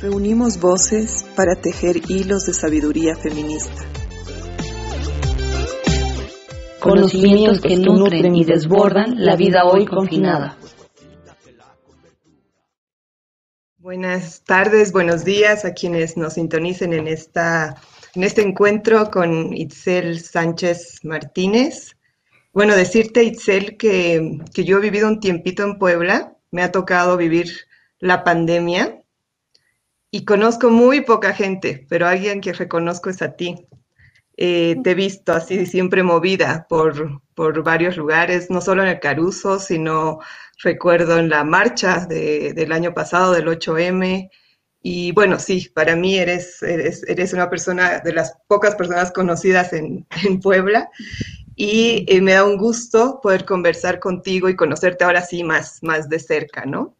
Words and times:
Reunimos 0.00 0.58
voces 0.58 1.26
para 1.36 1.56
tejer 1.56 1.96
hilos 2.08 2.46
de 2.46 2.54
sabiduría 2.54 3.16
feminista. 3.16 3.84
Conocimientos 6.80 7.60
que 7.60 7.76
nutren 7.76 8.34
y 8.34 8.46
desbordan 8.46 9.22
la 9.22 9.36
vida 9.36 9.66
hoy 9.66 9.84
confinada. 9.84 10.56
Buenas 13.76 14.42
tardes, 14.42 14.90
buenos 14.92 15.26
días 15.26 15.66
a 15.66 15.74
quienes 15.74 16.16
nos 16.16 16.32
sintonicen 16.32 16.94
en, 16.94 17.06
esta, 17.06 17.76
en 18.14 18.24
este 18.24 18.40
encuentro 18.40 19.10
con 19.10 19.52
Itzel 19.52 20.18
Sánchez 20.20 21.00
Martínez. 21.02 21.98
Bueno, 22.54 22.74
decirte, 22.74 23.22
Itzel, 23.22 23.76
que, 23.76 24.38
que 24.54 24.64
yo 24.64 24.78
he 24.78 24.80
vivido 24.80 25.08
un 25.08 25.20
tiempito 25.20 25.62
en 25.62 25.78
Puebla, 25.78 26.38
me 26.50 26.62
ha 26.62 26.72
tocado 26.72 27.18
vivir 27.18 27.50
la 27.98 28.24
pandemia 28.24 28.99
y 30.10 30.24
conozco 30.24 30.70
muy 30.70 31.02
poca 31.02 31.32
gente, 31.32 31.86
pero 31.88 32.06
alguien 32.06 32.40
que 32.40 32.52
reconozco 32.52 33.10
es 33.10 33.22
a 33.22 33.36
ti. 33.36 33.66
Eh, 34.36 34.76
te 34.82 34.92
he 34.92 34.94
visto 34.94 35.32
así 35.32 35.66
siempre 35.66 36.02
movida 36.02 36.66
por, 36.68 37.20
por 37.34 37.62
varios 37.62 37.96
lugares, 37.96 38.50
no 38.50 38.60
solo 38.60 38.82
en 38.82 38.88
el 38.88 39.00
Caruso, 39.00 39.58
sino 39.58 40.20
recuerdo 40.62 41.18
en 41.18 41.28
la 41.28 41.44
marcha 41.44 42.06
del 42.06 42.72
año 42.72 42.94
pasado, 42.94 43.32
del 43.32 43.48
8M. 43.48 44.30
Y 44.82 45.12
bueno, 45.12 45.38
sí, 45.38 45.68
para 45.74 45.94
mí 45.94 46.16
eres, 46.18 46.62
eres, 46.62 47.32
una 47.34 47.50
persona 47.50 48.00
de 48.00 48.14
las 48.14 48.34
pocas 48.48 48.74
personas 48.74 49.12
conocidas 49.12 49.72
en, 49.72 50.06
Puebla 50.42 50.88
y 51.54 52.06
eh, 52.08 52.20
me 52.22 52.32
da 52.32 52.44
un 52.44 52.56
gusto 52.56 53.20
poder 53.22 53.44
conversar 53.44 54.00
contigo 54.00 54.48
y 54.48 54.56
conocerte 54.56 55.04
ahora 55.04 55.20
sí 55.20 55.44
más, 55.44 55.82
más 55.82 56.08
de 56.08 56.18
cerca, 56.18 56.64
¿no? 56.64 56.96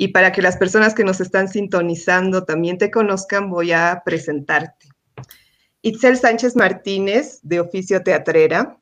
Y 0.00 0.08
para 0.08 0.30
que 0.30 0.42
las 0.42 0.56
personas 0.56 0.94
que 0.94 1.02
nos 1.02 1.20
están 1.20 1.48
sintonizando 1.48 2.44
también 2.44 2.78
te 2.78 2.88
conozcan, 2.88 3.50
voy 3.50 3.72
a 3.72 4.02
presentarte. 4.04 4.86
Itzel 5.82 6.16
Sánchez 6.16 6.54
Martínez, 6.54 7.40
de 7.42 7.58
oficio 7.58 8.04
teatrera, 8.04 8.78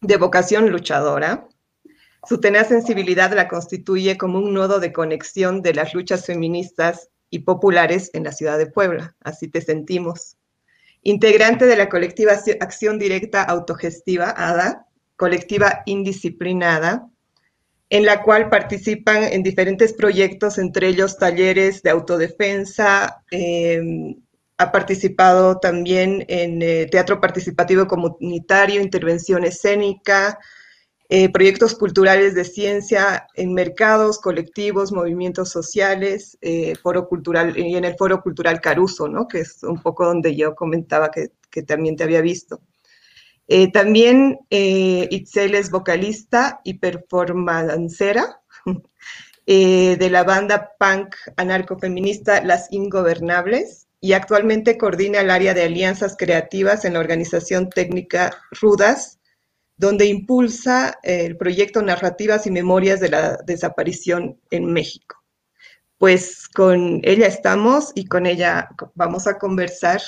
de 0.00 0.16
vocación 0.16 0.70
luchadora, 0.70 1.46
su 2.28 2.40
tenaz 2.40 2.66
sensibilidad 2.66 3.32
la 3.32 3.46
constituye 3.46 4.18
como 4.18 4.38
un 4.38 4.52
nodo 4.52 4.80
de 4.80 4.92
conexión 4.92 5.62
de 5.62 5.72
las 5.72 5.94
luchas 5.94 6.26
feministas 6.26 7.10
y 7.30 7.40
populares 7.40 8.10
en 8.12 8.24
la 8.24 8.32
ciudad 8.32 8.58
de 8.58 8.66
Puebla. 8.66 9.14
Así 9.20 9.46
te 9.46 9.60
sentimos. 9.60 10.36
Integrante 11.02 11.64
de 11.64 11.76
la 11.76 11.88
colectiva 11.88 12.32
Acción 12.58 12.98
Directa 12.98 13.44
Autogestiva, 13.44 14.34
ADA, 14.36 14.88
colectiva 15.14 15.84
indisciplinada, 15.86 17.08
en 17.94 18.04
la 18.04 18.24
cual 18.24 18.50
participan 18.50 19.22
en 19.22 19.44
diferentes 19.44 19.92
proyectos, 19.92 20.58
entre 20.58 20.88
ellos 20.88 21.16
talleres 21.16 21.80
de 21.84 21.90
autodefensa, 21.90 23.22
em, 23.30 24.16
ha 24.58 24.72
participado 24.72 25.60
también 25.60 26.24
en 26.26 26.60
eh, 26.60 26.88
teatro 26.90 27.20
participativo 27.20 27.86
comunitario, 27.86 28.80
intervención 28.80 29.44
escénica, 29.44 30.40
eh, 31.08 31.30
proyectos 31.30 31.76
culturales 31.76 32.34
de 32.34 32.44
ciencia 32.44 33.28
en 33.36 33.54
mercados, 33.54 34.18
colectivos, 34.18 34.90
movimientos 34.90 35.50
sociales, 35.50 36.36
eh, 36.40 36.74
foro 36.82 37.06
cultural 37.08 37.56
y 37.56 37.76
en 37.76 37.84
el 37.84 37.94
foro 37.96 38.20
cultural 38.22 38.60
Caruso, 38.60 39.06
¿no? 39.06 39.28
que 39.28 39.38
es 39.40 39.62
un 39.62 39.80
poco 39.80 40.04
donde 40.04 40.34
yo 40.34 40.56
comentaba 40.56 41.12
que, 41.12 41.30
que 41.48 41.62
también 41.62 41.94
te 41.94 42.02
había 42.02 42.22
visto. 42.22 42.60
Eh, 43.46 43.70
también 43.70 44.38
Itzel 44.50 45.54
es 45.54 45.70
vocalista 45.70 46.60
y 46.64 46.74
performancera 46.74 48.40
de 49.46 50.08
la 50.10 50.24
banda 50.24 50.72
punk 50.78 51.14
anarcofeminista 51.36 52.42
Las 52.42 52.72
Ingobernables 52.72 53.84
y 54.04 54.12
actualmente 54.12 54.76
coordina 54.76 55.22
el 55.22 55.30
área 55.30 55.54
de 55.54 55.62
alianzas 55.62 56.14
creativas 56.18 56.84
en 56.84 56.92
la 56.92 56.98
organización 56.98 57.70
técnica 57.70 58.36
Rudas, 58.50 59.18
donde 59.78 60.04
impulsa 60.04 60.98
el 61.02 61.38
proyecto 61.38 61.80
Narrativas 61.80 62.46
y 62.46 62.50
Memorias 62.50 63.00
de 63.00 63.08
la 63.08 63.38
Desaparición 63.46 64.38
en 64.50 64.70
México. 64.70 65.24
Pues 65.96 66.48
con 66.48 67.00
ella 67.02 67.26
estamos 67.26 67.92
y 67.94 68.04
con 68.04 68.26
ella 68.26 68.68
vamos 68.94 69.26
a 69.26 69.38
conversar 69.38 70.02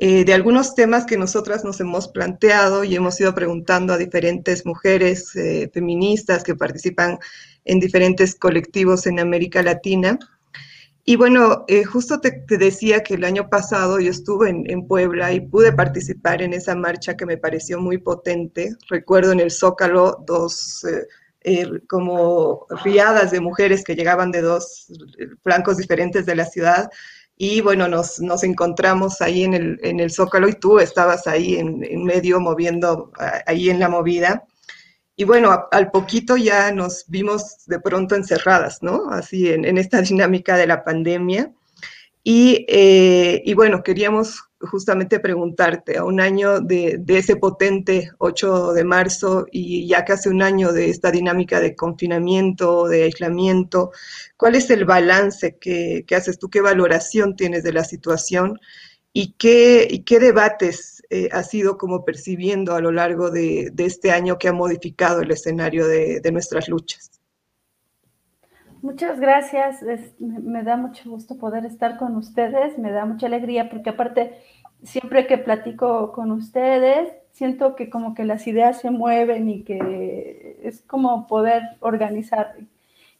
eh, 0.00 0.24
de 0.24 0.34
algunos 0.34 0.74
temas 0.74 1.04
que 1.04 1.16
nosotras 1.16 1.64
nos 1.64 1.80
hemos 1.80 2.08
planteado 2.08 2.82
y 2.82 2.96
hemos 2.96 3.20
ido 3.20 3.34
preguntando 3.34 3.92
a 3.92 3.98
diferentes 3.98 4.66
mujeres 4.66 5.36
eh, 5.36 5.70
feministas 5.72 6.42
que 6.42 6.56
participan 6.56 7.18
en 7.64 7.78
diferentes 7.78 8.34
colectivos 8.34 9.06
en 9.06 9.20
América 9.20 9.62
Latina. 9.62 10.18
Y 11.04 11.16
bueno, 11.16 11.64
eh, 11.66 11.84
justo 11.84 12.20
te, 12.20 12.44
decía 12.56 13.02
que 13.02 13.14
el 13.14 13.24
año 13.24 13.48
pasado 13.48 13.98
yo 14.00 14.10
estuve 14.10 14.50
en, 14.50 14.86
Puebla 14.86 15.32
y 15.32 15.40
pude 15.40 15.72
participar 15.72 16.42
en 16.42 16.52
esa 16.52 16.74
marcha 16.74 17.16
que 17.16 17.26
me 17.26 17.36
pareció 17.36 17.80
muy 17.80 17.98
potente. 17.98 18.76
Recuerdo 18.88 19.32
en 19.32 19.40
el 19.40 19.50
Zócalo 19.50 20.22
dos 20.26 20.84
eh, 20.84 21.06
eh, 21.42 21.80
como 21.88 22.66
riadas 22.84 23.30
de 23.30 23.40
mujeres 23.40 23.82
que 23.82 23.96
llegaban 23.96 24.30
de 24.30 24.42
dos 24.42 24.88
flancos 25.42 25.78
diferentes 25.78 26.26
de 26.26 26.36
la 26.36 26.44
ciudad. 26.44 26.90
Y 27.42 27.62
bueno, 27.62 27.88
nos, 27.88 28.20
nos 28.20 28.44
encontramos 28.44 29.22
ahí 29.22 29.44
en 29.44 29.54
el, 29.54 29.80
en 29.82 29.98
el 29.98 30.10
Zócalo 30.10 30.46
y 30.46 30.52
tú 30.52 30.78
estabas 30.78 31.26
ahí 31.26 31.56
en, 31.56 31.82
en 31.82 32.04
medio 32.04 32.38
moviendo 32.38 33.10
ahí 33.46 33.70
en 33.70 33.80
la 33.80 33.88
movida. 33.88 34.44
Y 35.16 35.24
bueno, 35.24 35.66
al 35.70 35.90
poquito 35.90 36.36
ya 36.36 36.70
nos 36.70 37.06
vimos 37.08 37.64
de 37.64 37.80
pronto 37.80 38.14
encerradas, 38.14 38.82
¿no? 38.82 39.08
Así 39.10 39.48
en, 39.48 39.78
esta 39.78 40.02
dinámica 40.02 40.58
de 40.58 40.66
la 40.66 40.84
pandemia. 40.84 41.50
Eh, 42.24 43.42
y, 43.44 43.54
bueno, 43.54 43.82
queríamos 43.82 44.42
justamente 44.60 45.20
preguntarte, 45.20 45.96
a 45.96 46.04
un 46.04 46.20
año 46.20 46.60
de, 46.60 47.02
ese 47.08 47.36
potente 47.36 48.10
8 48.18 48.72
de 48.74 48.84
marzo 48.84 49.46
y 49.50 49.88
ya 49.88 50.04
casi 50.04 50.28
un 50.28 50.42
año 50.42 50.72
de 50.72 50.90
esta 50.90 51.10
dinámica 51.10 51.60
de 51.60 51.74
confinamiento, 51.74 52.86
de 52.88 53.04
aislamiento, 53.04 53.92
¿cuál 54.36 54.54
es 54.56 54.68
el 54.70 54.84
balance 54.84 55.56
que, 55.58 56.04
haces 56.14 56.38
tú? 56.38 56.50
¿Qué 56.50 56.60
valoración 56.60 57.36
tienes 57.36 57.62
de 57.62 57.72
la 57.72 57.84
situación? 57.84 58.58
¿Y 59.12 59.32
qué, 59.38 60.02
debates 60.20 61.02
eh, 61.10 61.28
ha 61.32 61.42
sido 61.42 61.78
como 61.78 62.04
percibiendo 62.04 62.74
a 62.74 62.80
lo 62.80 62.92
largo 62.92 63.30
de, 63.30 63.72
este 63.78 64.12
año 64.12 64.38
que 64.38 64.48
ha 64.48 64.52
modificado 64.52 65.22
el 65.22 65.30
escenario 65.30 65.86
de, 65.88 66.20
nuestras 66.32 66.68
luchas. 66.68 67.19
Muchas 68.82 69.20
gracias, 69.20 69.84
me 70.18 70.62
da 70.62 70.76
mucho 70.76 71.10
gusto 71.10 71.36
poder 71.36 71.66
estar 71.66 71.98
con 71.98 72.16
ustedes, 72.16 72.78
me 72.78 72.90
da 72.90 73.04
mucha 73.04 73.26
alegría 73.26 73.68
porque 73.68 73.90
aparte 73.90 74.38
siempre 74.82 75.26
que 75.26 75.36
platico 75.36 76.12
con 76.12 76.30
ustedes 76.30 77.12
siento 77.32 77.76
que 77.76 77.90
como 77.90 78.14
que 78.14 78.24
las 78.24 78.46
ideas 78.46 78.80
se 78.80 78.90
mueven 78.90 79.50
y 79.50 79.64
que 79.64 80.58
es 80.62 80.80
como 80.82 81.26
poder 81.26 81.62
organizar. 81.80 82.54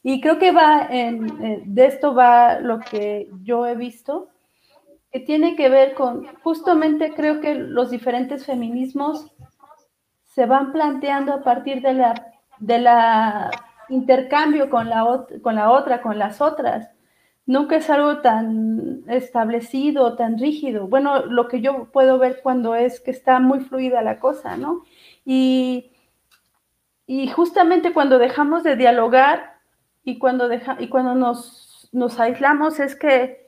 Y 0.01 0.19
creo 0.19 0.39
que 0.39 0.51
va 0.51 0.87
en, 0.89 1.43
eh, 1.43 1.61
de 1.63 1.85
esto 1.85 2.15
va 2.15 2.59
lo 2.59 2.79
que 2.79 3.29
yo 3.43 3.67
he 3.67 3.75
visto, 3.75 4.29
que 5.11 5.19
tiene 5.19 5.55
que 5.55 5.69
ver 5.69 5.93
con, 5.93 6.25
justamente 6.43 7.13
creo 7.13 7.39
que 7.39 7.53
los 7.53 7.91
diferentes 7.91 8.47
feminismos 8.47 9.31
se 10.25 10.47
van 10.47 10.71
planteando 10.71 11.33
a 11.33 11.43
partir 11.43 11.81
de 11.81 11.93
la, 11.93 12.33
de 12.59 12.79
la 12.79 13.51
intercambio 13.91 14.69
con 14.69 14.89
la, 14.89 15.05
otra, 15.05 16.01
con 16.01 16.17
las 16.17 16.41
otras. 16.41 16.89
Nunca 17.45 17.75
es 17.75 17.89
algo 17.89 18.21
tan 18.21 19.03
establecido, 19.07 20.15
tan 20.15 20.39
rígido. 20.39 20.87
Bueno, 20.87 21.25
lo 21.25 21.47
que 21.47 21.61
yo 21.61 21.91
puedo 21.91 22.17
ver 22.17 22.41
cuando 22.41 22.75
es 22.75 22.99
que 23.01 23.11
está 23.11 23.39
muy 23.39 23.59
fluida 23.59 24.01
la 24.01 24.19
cosa, 24.19 24.57
¿no? 24.57 24.83
Y, 25.25 25.91
justamente 27.35 27.93
cuando 27.93 28.19
dejamos 28.19 28.63
de 28.63 28.77
dialogar 28.77 29.59
y 30.03 30.17
cuando, 30.17 30.47
nos 30.47 32.19
aislamos 32.19 32.79
es 32.79 32.95
que 32.95 33.41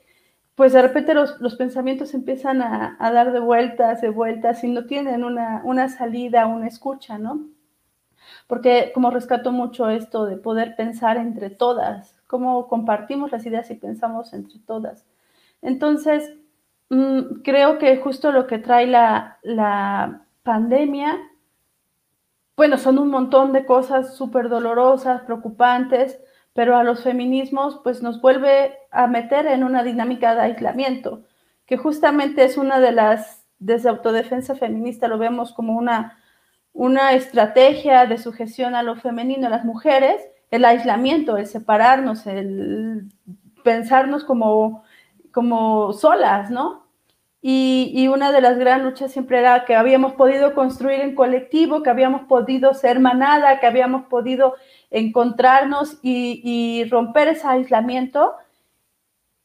pues 0.54 0.72
de 0.72 0.82
repente 0.82 1.14
los, 1.14 1.56
pensamientos 1.56 2.14
empiezan 2.14 2.62
a, 2.62 2.96
dar 3.00 3.32
de 3.32 3.40
vueltas, 3.40 4.00
de 4.00 4.08
vueltas, 4.08 4.62
y 4.62 4.68
no 4.68 4.86
tienen 4.86 5.24
una, 5.24 5.88
salida, 5.88 6.46
una 6.46 6.68
escucha, 6.68 7.18
¿no? 7.18 7.48
Porque 8.46 8.92
como 8.94 9.10
rescato 9.10 9.52
mucho 9.52 9.88
esto 9.88 10.26
de 10.26 10.36
poder 10.36 10.76
pensar 10.76 11.16
entre 11.16 11.50
todas, 11.50 12.20
cómo 12.26 12.68
compartimos 12.68 13.32
las 13.32 13.46
ideas 13.46 13.70
y 13.70 13.74
pensamos 13.74 14.32
entre 14.34 14.58
todas. 14.60 15.06
Entonces, 15.62 16.36
mm, 16.90 17.42
creo 17.42 17.78
que 17.78 17.96
justo 17.98 18.32
lo 18.32 18.46
que 18.46 18.58
trae 18.58 18.86
la, 18.86 19.38
la 19.42 20.26
pandemia, 20.42 21.18
bueno, 22.56 22.78
son 22.78 22.98
un 22.98 23.08
montón 23.08 23.52
de 23.52 23.64
cosas 23.64 24.16
súper 24.16 24.48
dolorosas, 24.48 25.22
preocupantes, 25.22 26.20
pero 26.52 26.76
a 26.76 26.84
los 26.84 27.02
feminismos 27.02 27.80
pues 27.82 28.02
nos 28.02 28.20
vuelve 28.20 28.78
a 28.90 29.06
meter 29.08 29.46
en 29.46 29.64
una 29.64 29.82
dinámica 29.82 30.34
de 30.34 30.42
aislamiento, 30.42 31.24
que 31.66 31.76
justamente 31.76 32.44
es 32.44 32.56
una 32.56 32.78
de 32.78 32.92
las, 32.92 33.44
desde 33.58 33.88
autodefensa 33.88 34.54
feminista 34.54 35.08
lo 35.08 35.18
vemos 35.18 35.52
como 35.52 35.76
una, 35.76 36.18
una 36.74 37.14
estrategia 37.14 38.04
de 38.04 38.18
sujeción 38.18 38.74
a 38.74 38.82
lo 38.82 38.96
femenino 38.96 39.46
a 39.46 39.50
las 39.50 39.64
mujeres, 39.64 40.20
el 40.50 40.66
aislamiento, 40.66 41.38
el 41.38 41.46
separarnos, 41.46 42.26
el 42.26 43.08
pensarnos 43.62 44.24
como, 44.24 44.84
como 45.32 45.94
solas, 45.94 46.50
¿no? 46.50 46.84
Y, 47.40 47.92
y, 47.94 48.08
una 48.08 48.32
de 48.32 48.40
las 48.40 48.58
gran 48.58 48.84
luchas 48.84 49.12
siempre 49.12 49.38
era 49.38 49.66
que 49.66 49.74
habíamos 49.74 50.14
podido 50.14 50.54
construir 50.54 51.00
en 51.00 51.14
colectivo, 51.14 51.82
que 51.82 51.90
habíamos 51.90 52.22
podido 52.22 52.72
ser 52.72 53.00
manada, 53.00 53.60
que 53.60 53.66
habíamos 53.66 54.06
podido 54.06 54.54
encontrarnos 54.94 55.98
y, 56.02 56.84
romper 56.90 57.28
ese 57.28 57.46
aislamiento 57.46 58.34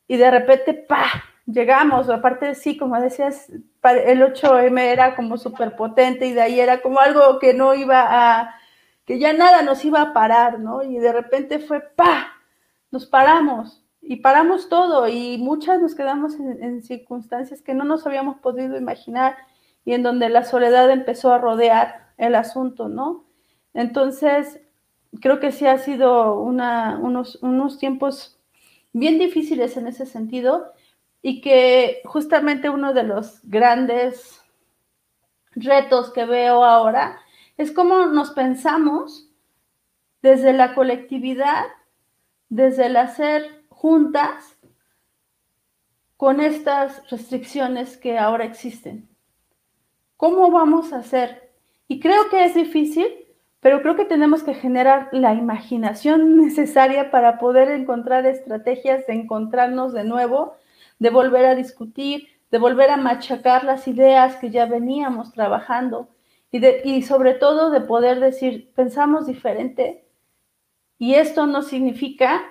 y 0.07 0.17
de 0.17 0.31
repente, 0.31 0.73
¡pa! 0.73 1.23
Llegamos, 1.51 2.09
aparte 2.09 2.53
sí, 2.53 2.77
como 2.77 2.99
decías, 3.01 3.49
el 3.49 4.21
8M 4.21 4.79
era 4.79 5.15
como 5.15 5.37
súper 5.37 5.75
potente 5.75 6.27
y 6.27 6.33
de 6.33 6.41
ahí 6.41 6.59
era 6.59 6.81
como 6.81 6.99
algo 6.99 7.39
que 7.39 7.53
no 7.55 7.73
iba 7.73 8.05
a, 8.07 8.55
que 9.05 9.17
ya 9.17 9.33
nada 9.33 9.63
nos 9.63 9.83
iba 9.83 10.01
a 10.01 10.13
parar, 10.13 10.59
¿no? 10.59 10.83
Y 10.83 10.99
de 10.99 11.11
repente 11.11 11.57
fue, 11.57 11.81
¡pa! 11.81 12.33
Nos 12.91 13.07
paramos 13.07 13.83
y 14.01 14.17
paramos 14.17 14.69
todo 14.69 15.07
y 15.07 15.39
muchas 15.39 15.81
nos 15.81 15.95
quedamos 15.95 16.35
en, 16.35 16.63
en 16.63 16.83
circunstancias 16.83 17.61
que 17.63 17.73
no 17.73 17.83
nos 17.83 18.05
habíamos 18.05 18.37
podido 18.37 18.77
imaginar 18.77 19.35
y 19.85 19.93
en 19.93 20.03
donde 20.03 20.29
la 20.29 20.43
soledad 20.43 20.91
empezó 20.91 21.33
a 21.33 21.39
rodear 21.39 22.11
el 22.17 22.35
asunto, 22.35 22.89
¿no? 22.89 23.25
Entonces, 23.73 24.61
creo 25.21 25.39
que 25.39 25.51
sí 25.51 25.65
ha 25.65 25.79
sido 25.79 26.39
unos, 26.39 27.39
unos 27.41 27.77
tiempos 27.79 28.39
bien 28.93 29.17
difíciles 29.17 29.77
en 29.77 29.87
ese 29.87 30.05
sentido 30.05 30.73
y 31.21 31.41
que 31.41 32.01
justamente 32.05 32.69
uno 32.69 32.93
de 32.93 33.03
los 33.03 33.39
grandes 33.43 34.41
retos 35.51 36.11
que 36.11 36.25
veo 36.25 36.63
ahora 36.63 37.19
es 37.57 37.71
cómo 37.71 38.05
nos 38.05 38.31
pensamos 38.31 39.29
desde 40.21 40.53
la 40.53 40.73
colectividad, 40.73 41.65
desde 42.49 42.87
el 42.87 42.97
hacer 42.97 43.65
juntas 43.69 44.57
con 46.17 46.41
estas 46.41 47.09
restricciones 47.09 47.97
que 47.97 48.17
ahora 48.17 48.45
existen. 48.45 49.07
¿Cómo 50.17 50.51
vamos 50.51 50.91
a 50.91 50.97
hacer? 50.97 51.51
Y 51.87 51.99
creo 51.99 52.29
que 52.29 52.43
es 52.43 52.55
difícil 52.55 53.07
pero 53.61 53.81
creo 53.81 53.95
que 53.95 54.05
tenemos 54.05 54.43
que 54.43 54.53
generar 54.53 55.09
la 55.11 55.33
imaginación 55.33 56.37
necesaria 56.43 57.11
para 57.11 57.39
poder 57.39 57.71
encontrar 57.71 58.25
estrategias 58.25 59.05
de 59.07 59.13
encontrarnos 59.13 59.93
de 59.93 60.03
nuevo, 60.03 60.55
de 60.99 61.09
volver 61.09 61.45
a 61.45 61.55
discutir, 61.55 62.27
de 62.51 62.57
volver 62.57 62.89
a 62.89 62.97
machacar 62.97 63.63
las 63.63 63.87
ideas 63.87 64.35
que 64.35 64.51
ya 64.51 64.65
veníamos 64.65 65.31
trabajando 65.33 66.09
y, 66.51 66.59
de, 66.59 66.81
y 66.83 67.01
sobre 67.03 67.33
todo 67.33 67.69
de 67.71 67.81
poder 67.81 68.19
decir, 68.19 68.71
pensamos 68.75 69.27
diferente 69.27 70.05
y 70.97 71.15
esto 71.15 71.47
no 71.47 71.61
significa 71.61 72.41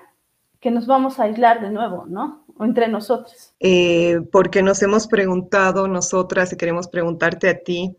que 0.61 0.71
nos 0.71 0.87
vamos 0.87 1.21
a 1.21 1.25
aislar 1.25 1.61
de 1.61 1.71
nuevo, 1.71 2.07
¿no? 2.07 2.45
O 2.57 2.65
entre 2.65 2.89
nosotros. 2.89 3.55
Eh, 3.61 4.21
porque 4.33 4.63
nos 4.63 4.83
hemos 4.83 5.07
preguntado 5.07 5.87
nosotras 5.87 6.53
y 6.53 6.57
queremos 6.57 6.89
preguntarte 6.89 7.49
a 7.49 7.59
ti, 7.59 7.97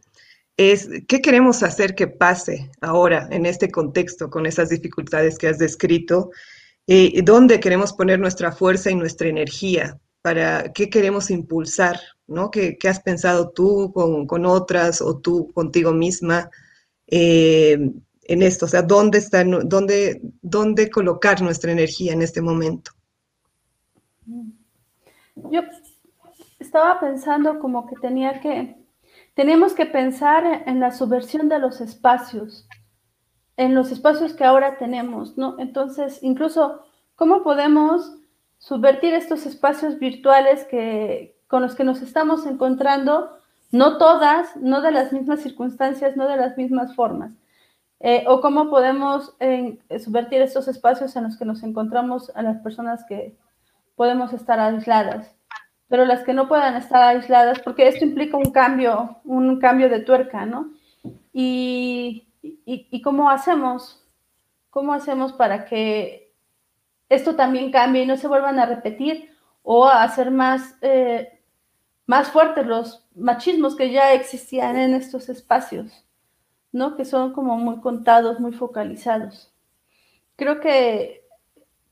es 0.57 0.89
qué 1.07 1.21
queremos 1.21 1.63
hacer 1.63 1.95
que 1.95 2.07
pase 2.07 2.69
ahora 2.81 3.29
en 3.31 3.45
este 3.45 3.71
contexto 3.71 4.29
con 4.29 4.45
esas 4.45 4.69
dificultades 4.69 5.37
que 5.37 5.47
has 5.47 5.57
descrito, 5.57 6.31
eh, 6.87 7.21
dónde 7.23 7.61
queremos 7.61 7.93
poner 7.93 8.19
nuestra 8.19 8.51
fuerza 8.51 8.91
y 8.91 8.95
nuestra 8.95 9.29
energía, 9.29 9.97
para 10.29 10.71
qué 10.73 10.91
queremos 10.91 11.31
impulsar, 11.31 11.99
¿no? 12.27 12.51
¿Qué, 12.51 12.77
has 12.87 12.99
pensado 12.99 13.49
tú 13.49 13.91
con, 13.91 14.45
otras 14.45 15.01
o 15.01 15.17
tú 15.17 15.51
contigo 15.55 15.91
misma 15.91 16.51
eh, 17.07 17.91
en 18.25 18.41
esto? 18.43 18.65
O 18.65 18.67
sea, 18.67 18.83
¿dónde, 18.83 19.17
está, 19.17 19.43
dónde, 19.43 20.21
¿dónde 20.43 20.91
colocar 20.91 21.41
nuestra 21.41 21.71
energía 21.71 22.13
en 22.13 22.21
este 22.21 22.43
momento? 22.43 22.91
Yo 25.35 25.61
estaba 26.59 26.99
pensando 26.99 27.57
como 27.57 27.87
que 27.87 27.95
tenía 27.95 28.39
que 28.39 28.75
tenemos 29.33 29.73
que 29.73 29.87
pensar 29.87 30.63
en 30.67 30.79
la 30.79 30.91
subversión 30.91 31.49
de 31.49 31.57
los 31.57 31.81
espacios, 31.81 32.67
en 33.57 33.73
los 33.73 33.91
espacios 33.91 34.33
que 34.33 34.43
ahora 34.43 34.77
tenemos, 34.77 35.39
¿no? 35.39 35.55
Entonces, 35.57 36.19
incluso, 36.21 36.83
¿cómo 37.15 37.41
podemos 37.41 38.18
subvertir 38.59 39.15
estos 39.15 39.47
espacios 39.47 39.97
virtuales 39.97 40.65
que, 40.65 41.35
con 41.47 41.63
los 41.63 41.73
que 41.73 41.83
nos 41.83 42.03
estamos 42.03 42.45
encontrando? 42.45 43.35
No 43.71 43.97
todas, 43.97 44.55
no 44.57 44.81
de 44.81 44.91
las 44.91 45.11
mismas 45.11 45.41
circunstancias, 45.41 46.15
no 46.15 46.27
de 46.27 46.37
las 46.37 46.57
mismas 46.57 46.93
formas. 46.95 47.31
Eh, 47.99 48.23
o 48.27 48.41
cómo 48.41 48.69
podemos 48.69 49.35
eh, 49.39 49.79
subvertir 49.99 50.41
estos 50.41 50.67
espacios 50.67 51.15
en 51.15 51.23
los 51.23 51.37
que 51.37 51.45
nos 51.45 51.63
encontramos 51.63 52.31
a 52.35 52.43
las 52.43 52.59
personas 52.61 53.03
que 53.09 53.35
podemos 53.95 54.31
estar 54.33 54.59
aisladas 54.59 55.33
pero 55.89 56.05
las 56.05 56.23
que 56.23 56.33
no 56.33 56.47
puedan 56.47 56.75
estar 56.75 57.01
aisladas, 57.01 57.59
porque 57.59 57.87
esto 57.87 58.05
implica 58.05 58.37
un 58.37 58.51
cambio, 58.51 59.17
un 59.25 59.59
cambio 59.59 59.89
de 59.89 59.99
tuerca, 59.99 60.45
¿no? 60.45 60.71
Y, 61.33 62.27
y, 62.41 63.01
cómo 63.01 63.29
hacemos, 63.29 64.07
cómo 64.69 64.93
hacemos 64.93 65.33
para 65.33 65.65
que 65.65 66.28
esto 67.09 67.35
también 67.35 67.71
cambie 67.71 68.03
y 68.03 68.05
no 68.05 68.17
se 68.17 68.27
vuelvan 68.27 68.59
a 68.59 68.65
repetir 68.65 69.31
o 69.63 69.85
a 69.85 70.03
hacer 70.03 70.31
más, 70.31 70.77
eh, 70.81 71.41
más 72.05 72.29
fuertes 72.29 72.65
los 72.65 73.07
machismos 73.15 73.75
que 73.75 73.91
ya 73.91 74.13
existían 74.13 74.77
en 74.77 74.93
estos 74.93 75.29
espacios, 75.29 76.05
¿no? 76.71 76.95
Que 76.95 77.05
son 77.05 77.33
como 77.33 77.57
muy 77.57 77.81
contados, 77.81 78.39
muy 78.39 78.53
focalizados. 78.53 79.51
Creo 80.35 80.59
que, 80.61 81.25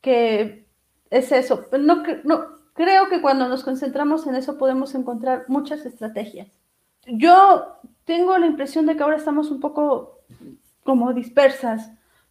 que 0.02 0.68
es 1.10 1.32
eso. 1.32 1.66
No, 1.72 2.04
no, 2.24 2.58
Creo 2.78 3.10
que 3.10 3.22
cuando 3.22 3.50
nos 3.50 3.64
concentramos 3.64 4.28
en 4.28 4.36
eso 4.36 4.60
podemos 4.60 4.94
encontrar 4.94 5.46
muchas 5.48 5.84
estrategias. 5.88 6.48
Yo 7.08 7.80
tengo 8.06 8.38
la 8.38 8.46
impresión 8.46 8.86
de 8.86 8.96
que 8.96 9.02
ahora 9.02 9.18
estamos 9.18 9.50
un 9.50 9.60
poco 9.60 10.20
como 10.84 11.12
dispersas, 11.12 11.90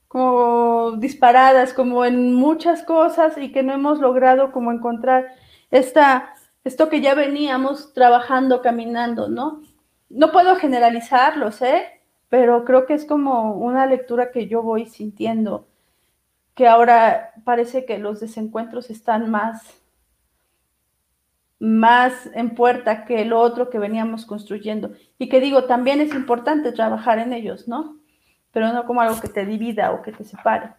como 0.09 0.93
disparadas, 0.99 1.73
como 1.73 2.05
en 2.05 2.35
muchas 2.35 2.83
cosas 2.83 3.37
y 3.39 3.53
que 3.53 3.63
no 3.63 3.73
hemos 3.73 4.01
logrado 4.01 4.53
como 4.53 4.73
encontrar 4.73 5.27
esta, 5.71 6.35
esto 6.65 6.89
que 6.89 7.01
ya 7.01 7.15
veníamos 7.15 7.93
trabajando, 7.93 8.63
caminando, 8.63 9.29
¿no? 9.29 9.63
No 10.09 10.33
puedo 10.33 10.57
generalizarlo, 10.57 11.53
sé, 11.53 12.01
pero 12.29 12.65
creo 12.65 12.87
que 12.87 12.95
es 12.95 13.05
como 13.05 13.55
una 13.57 13.87
lectura 13.87 14.31
que 14.31 14.49
yo 14.49 14.63
voy 14.63 14.87
sintiendo, 14.87 15.67
que 16.55 16.69
ahora 16.69 17.33
parece 17.45 17.85
que 17.85 17.99
los 17.99 18.21
desencuentros 18.21 18.91
están 18.91 19.31
más 19.31 19.83
más 21.59 22.29
en 22.35 22.55
puerta 22.55 23.05
que 23.05 23.25
lo 23.25 23.41
otro 23.41 23.71
que 23.71 23.79
veníamos 23.79 24.27
construyendo. 24.27 24.93
Y 25.19 25.29
que 25.29 25.41
digo, 25.41 25.65
también 25.65 26.01
es 26.01 26.15
importante 26.15 26.73
trabajar 26.73 27.19
en 27.19 27.33
ellos, 27.33 27.67
¿no? 27.69 27.97
Pero 28.57 28.73
no 28.73 28.87
como 28.87 29.03
algo 29.03 29.21
que 29.21 29.29
te 29.29 29.45
divida 29.45 29.93
o 29.93 30.01
que 30.01 30.13
te 30.13 30.25
separe. 30.25 30.71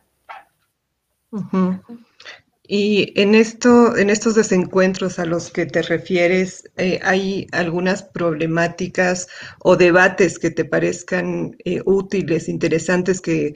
Y 2.64 3.14
en, 3.22 3.36
esto, 3.36 3.96
en 3.96 4.10
estos 4.10 4.34
desencuentros 4.34 5.20
a 5.20 5.26
los 5.26 5.52
que 5.52 5.68
te 5.68 5.84
refieres, 5.84 6.68
eh, 6.78 7.00
¿hay 7.04 7.46
algunas 7.52 8.02
problemáticas 8.02 9.28
o 9.60 9.76
debates 9.76 10.40
que 10.40 10.50
te 10.50 10.66
parezcan 10.66 11.56
eh, 11.66 11.84
útiles, 11.86 12.50
interesantes, 12.50 13.22
que, 13.22 13.54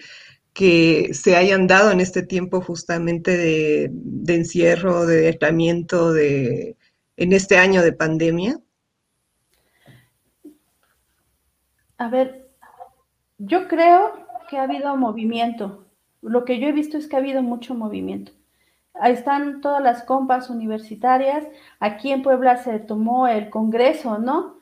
que 0.54 1.16
se 1.16 1.36
hayan 1.36 1.66
dado 1.66 1.90
en 1.90 2.00
este 2.00 2.22
tiempo 2.22 2.62
justamente 2.62 3.36
de, 3.36 3.90
de 3.92 4.36
encierro, 4.36 5.08
de 5.08 5.30
aislamiento, 5.30 6.14
de, 6.14 6.78
en 7.18 7.34
este 7.34 7.58
año 7.58 7.82
de 7.82 7.94
pandemia? 7.94 8.60
A 11.98 12.08
ver, 12.08 12.51
yo 13.44 13.68
creo 13.68 14.14
que 14.50 14.58
ha 14.58 14.64
habido 14.64 14.96
movimiento. 14.98 15.86
Lo 16.22 16.46
que 16.46 16.60
yo 16.60 16.68
he 16.68 16.72
visto 16.72 16.98
es 16.98 17.08
que 17.08 17.16
ha 17.16 17.20
habido 17.20 17.42
mucho 17.42 17.74
movimiento. 17.74 18.32
Ahí 18.94 19.14
están 19.14 19.62
todas 19.62 19.82
las 19.82 20.04
compas 20.04 20.50
universitarias. 20.50 21.48
Aquí 21.80 22.12
en 22.12 22.22
Puebla 22.22 22.58
se 22.58 22.80
tomó 22.80 23.28
el 23.28 23.50
Congreso, 23.50 24.20
¿no? 24.20 24.60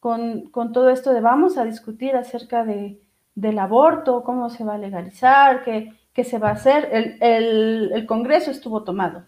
Con, 0.00 0.50
todo 0.72 0.90
esto 0.90 1.12
de 1.12 1.20
vamos 1.20 1.58
a 1.58 1.64
discutir 1.64 2.16
acerca 2.16 2.64
de, 2.64 3.00
del 3.34 3.58
aborto, 3.58 4.24
cómo 4.24 4.50
se 4.50 4.64
va 4.64 4.74
a 4.74 4.78
legalizar, 4.78 5.62
qué, 5.62 5.92
qué 6.12 6.24
se 6.24 6.38
va 6.38 6.48
a 6.48 6.52
hacer. 6.52 6.88
El, 6.90 7.18
el, 7.20 7.92
el 7.92 8.06
Congreso 8.06 8.50
estuvo 8.50 8.82
tomado. 8.82 9.24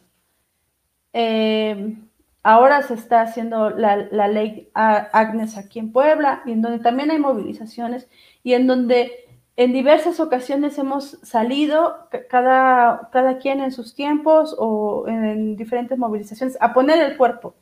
Eh, 1.13 1.97
ahora 2.45 2.83
se 2.83 2.95
está 2.95 3.23
haciendo 3.23 3.71
la, 3.71 3.97
la, 3.97 4.29
ley 4.29 4.71
Agnes 4.75 5.59
aquí 5.59 5.81
en 5.81 5.91
Puebla, 5.91 6.43
y 6.47 6.53
en 6.53 6.63
donde 6.63 6.79
también 6.79 7.11
hay 7.11 7.19
movilizaciones, 7.19 8.09
y 8.45 8.53
en 8.53 8.69
donde 8.69 9.25
en 9.57 9.73
diversas 9.73 10.21
ocasiones 10.21 10.79
hemos 10.79 11.19
salido, 11.23 12.09
cada, 12.29 13.09
cada 13.13 13.39
quien 13.39 13.61
en 13.61 13.73
sus 13.73 13.95
tiempos 13.95 14.55
o 14.59 15.07
en 15.09 15.57
diferentes 15.57 15.99
movilizaciones, 15.99 16.57
a 16.61 16.73
poner 16.73 17.01
el 17.03 17.17
cuerpo, 17.17 17.55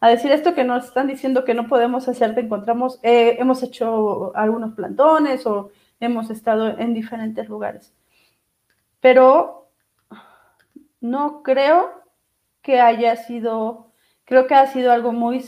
a 0.00 0.08
decir 0.08 0.32
esto 0.32 0.54
que 0.54 0.64
nos 0.64 0.86
están 0.86 1.06
diciendo 1.06 1.44
que 1.44 1.54
no 1.54 1.68
podemos 1.68 2.08
hacer, 2.08 2.34
te 2.34 2.42
encontramos, 2.42 3.00
eh, 3.02 3.36
hemos 3.38 3.62
hecho 3.62 4.34
algunos 4.36 4.74
plantones 4.74 5.46
o 5.46 5.70
hemos 6.00 6.30
estado 6.30 6.78
en 6.78 6.94
diferentes 6.94 7.48
lugares. 7.48 7.92
Pero 9.00 9.68
no 11.00 11.42
creo 11.42 11.90
que 12.62 12.80
haya 12.80 13.16
sido, 13.16 13.90
creo 14.24 14.46
que 14.46 14.54
ha 14.54 14.66
sido 14.66 14.92
algo 14.92 15.12
muy 15.12 15.44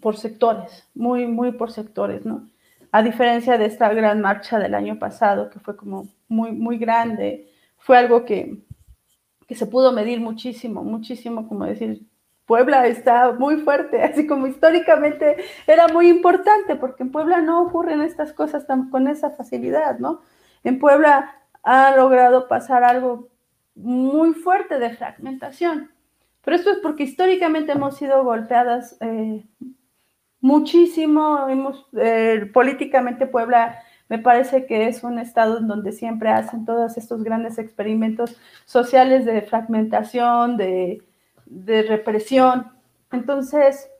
por 0.00 0.16
sectores, 0.16 0.88
muy, 0.94 1.26
muy 1.26 1.52
por 1.52 1.72
sectores, 1.72 2.24
¿no? 2.24 2.48
A 2.92 3.02
diferencia 3.02 3.58
de 3.58 3.66
esta 3.66 3.92
gran 3.92 4.20
marcha 4.20 4.58
del 4.58 4.74
año 4.74 4.98
pasado, 4.98 5.50
que 5.50 5.60
fue 5.60 5.76
como 5.76 6.08
muy, 6.28 6.52
muy 6.52 6.78
grande, 6.78 7.50
fue 7.78 7.98
algo 7.98 8.24
que, 8.24 8.58
que 9.46 9.54
se 9.54 9.66
pudo 9.66 9.92
medir 9.92 10.20
muchísimo, 10.20 10.84
muchísimo, 10.84 11.48
como 11.48 11.64
decir, 11.66 12.06
Puebla 12.46 12.86
está 12.86 13.32
muy 13.32 13.58
fuerte, 13.58 14.02
así 14.04 14.26
como 14.26 14.46
históricamente 14.46 15.36
era 15.66 15.86
muy 15.88 16.08
importante, 16.08 16.76
porque 16.76 17.02
en 17.02 17.12
Puebla 17.12 17.40
no 17.40 17.62
ocurren 17.62 18.00
estas 18.00 18.32
cosas 18.32 18.66
tan, 18.66 18.90
con 18.90 19.06
esa 19.08 19.30
facilidad, 19.30 19.98
¿no? 19.98 20.22
En 20.64 20.78
Puebla 20.78 21.34
ha 21.62 21.94
logrado 21.94 22.48
pasar 22.48 22.84
algo 22.84 23.28
muy 23.74 24.32
fuerte 24.32 24.78
de 24.78 24.96
fragmentación, 24.96 25.90
pero 26.44 26.56
esto 26.56 26.70
es 26.70 26.78
porque 26.78 27.04
históricamente 27.04 27.72
hemos 27.72 27.96
sido 27.96 28.24
golpeadas 28.24 28.96
eh, 29.00 29.44
muchísimo, 30.40 31.48
hemos, 31.48 31.86
eh, 31.96 32.50
políticamente 32.52 33.26
Puebla 33.26 33.80
me 34.08 34.18
parece 34.18 34.64
que 34.64 34.88
es 34.88 35.04
un 35.04 35.18
estado 35.18 35.58
en 35.58 35.68
donde 35.68 35.92
siempre 35.92 36.30
hacen 36.30 36.64
todos 36.64 36.96
estos 36.96 37.22
grandes 37.22 37.58
experimentos 37.58 38.36
sociales 38.64 39.26
de 39.26 39.42
fragmentación, 39.42 40.56
de 40.56 41.02
de 41.48 41.82
represión. 41.82 42.72
Entonces, 43.10 43.90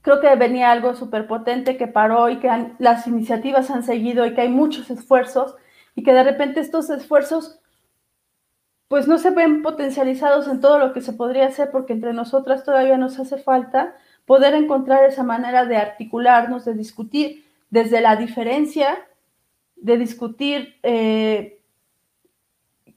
creo 0.00 0.20
que 0.20 0.34
venía 0.36 0.70
algo 0.70 0.94
súper 0.94 1.26
potente 1.26 1.76
que 1.76 1.86
paró 1.86 2.28
y 2.28 2.38
que 2.38 2.50
las 2.78 3.06
iniciativas 3.06 3.70
han 3.70 3.84
seguido 3.84 4.26
y 4.26 4.34
que 4.34 4.42
hay 4.42 4.48
muchos 4.48 4.90
esfuerzos 4.90 5.54
y 5.94 6.02
que 6.02 6.12
de 6.12 6.24
repente 6.24 6.60
estos 6.60 6.90
esfuerzos 6.90 7.60
pues 8.92 9.08
no 9.08 9.16
se 9.16 9.30
ven 9.30 9.62
potencializados 9.62 10.48
en 10.48 10.60
todo 10.60 10.78
lo 10.78 10.92
que 10.92 11.00
se 11.00 11.14
podría 11.14 11.46
hacer 11.46 11.70
porque 11.70 11.94
entre 11.94 12.12
nosotras 12.12 12.62
todavía 12.62 12.98
nos 12.98 13.18
hace 13.18 13.38
falta 13.38 13.96
poder 14.26 14.52
encontrar 14.52 15.02
esa 15.04 15.22
manera 15.22 15.64
de 15.64 15.78
articularnos, 15.78 16.66
de 16.66 16.74
discutir 16.74 17.42
desde 17.70 18.02
la 18.02 18.16
diferencia, 18.16 18.98
de 19.76 19.96
discutir 19.96 20.74
eh, 20.82 21.58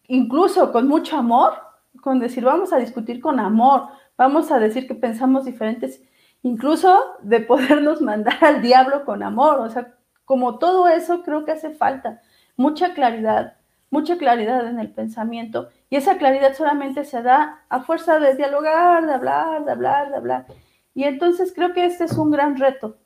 incluso 0.10 0.74
con 0.74 0.86
mucho 0.86 1.16
amor, 1.16 1.54
con 2.02 2.20
decir, 2.20 2.44
vamos 2.44 2.74
a 2.74 2.78
discutir 2.78 3.22
con 3.22 3.40
amor, 3.40 3.88
vamos 4.18 4.52
a 4.52 4.60
decir 4.60 4.90
que 4.90 4.96
pensamos 4.96 5.46
diferentes, 5.46 6.02
incluso 6.44 7.16
de 7.22 7.40
podernos 7.40 8.02
mandar 8.02 8.44
al 8.44 8.62
diablo 8.62 9.06
con 9.06 9.24
amor, 9.24 9.60
o 9.60 9.70
sea, 9.70 9.94
como 10.26 10.60
todo 10.60 10.90
eso 10.90 11.24
creo 11.24 11.46
que 11.46 11.54
hace 11.54 11.70
falta, 11.70 12.22
mucha 12.58 12.94
claridad, 12.94 13.56
mucha 13.90 14.18
claridad 14.18 14.68
en 14.68 14.80
el 14.80 14.92
pensamiento, 14.92 15.70
y 15.90 15.96
esa 15.96 16.18
claridad 16.18 16.54
solamente 16.54 17.06
se 17.06 17.22
da 17.22 17.64
a 17.70 17.82
fuerza 17.82 18.20
de 18.20 18.36
dialogar, 18.36 19.06
de 19.06 19.14
hablar, 19.14 19.66
de 19.66 19.72
hablar, 19.72 20.10
de 20.10 20.18
hablar. 20.18 20.46
Y 20.94 21.04
entonces 21.04 21.54
creo 21.54 21.74
que 21.74 21.86
este 21.86 22.06
es 22.06 22.14
un 22.14 22.32
gran 22.32 22.58
reto. 22.58 22.98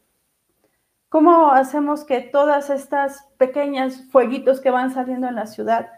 ¿Cómo 1.09 1.51
hacemos 1.51 2.05
que 2.05 2.21
todas 2.21 2.69
estas 2.69 3.27
pequeñas 3.37 4.03
fueguitos 4.11 4.61
que 4.61 4.69
van 4.69 4.91
saliendo 4.91 5.27
en 5.27 5.35
la 5.35 5.47
ciudad 5.47 5.89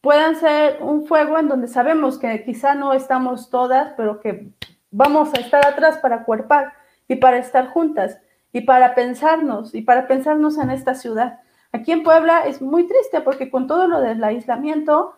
puedan 0.00 0.36
ser 0.36 0.82
un 0.82 1.06
fuego 1.06 1.38
en 1.38 1.48
donde 1.48 1.68
sabemos 1.68 2.18
que 2.18 2.44
quizá 2.44 2.74
no 2.74 2.92
estamos 2.92 3.50
todas, 3.50 3.92
pero 3.96 4.20
que 4.20 4.52
vamos 4.90 5.32
a 5.34 5.40
estar 5.40 5.64
atrás 5.66 5.98
para 5.98 6.24
cuerpar 6.24 6.72
y 7.08 7.16
para 7.16 7.38
estar 7.38 7.68
juntas 7.68 8.18
y 8.52 8.62
para 8.62 8.94
pensarnos 8.94 9.74
y 9.74 9.82
para 9.82 10.08
pensarnos 10.08 10.58
en 10.58 10.70
esta 10.70 10.94
ciudad. 10.94 11.40
Aquí 11.76 11.92
en 11.92 12.02
Puebla 12.02 12.46
es 12.46 12.62
muy 12.62 12.86
triste 12.86 13.20
porque 13.20 13.50
con 13.50 13.66
todo 13.66 13.86
lo 13.86 14.00
del 14.00 14.22
aislamiento, 14.24 15.14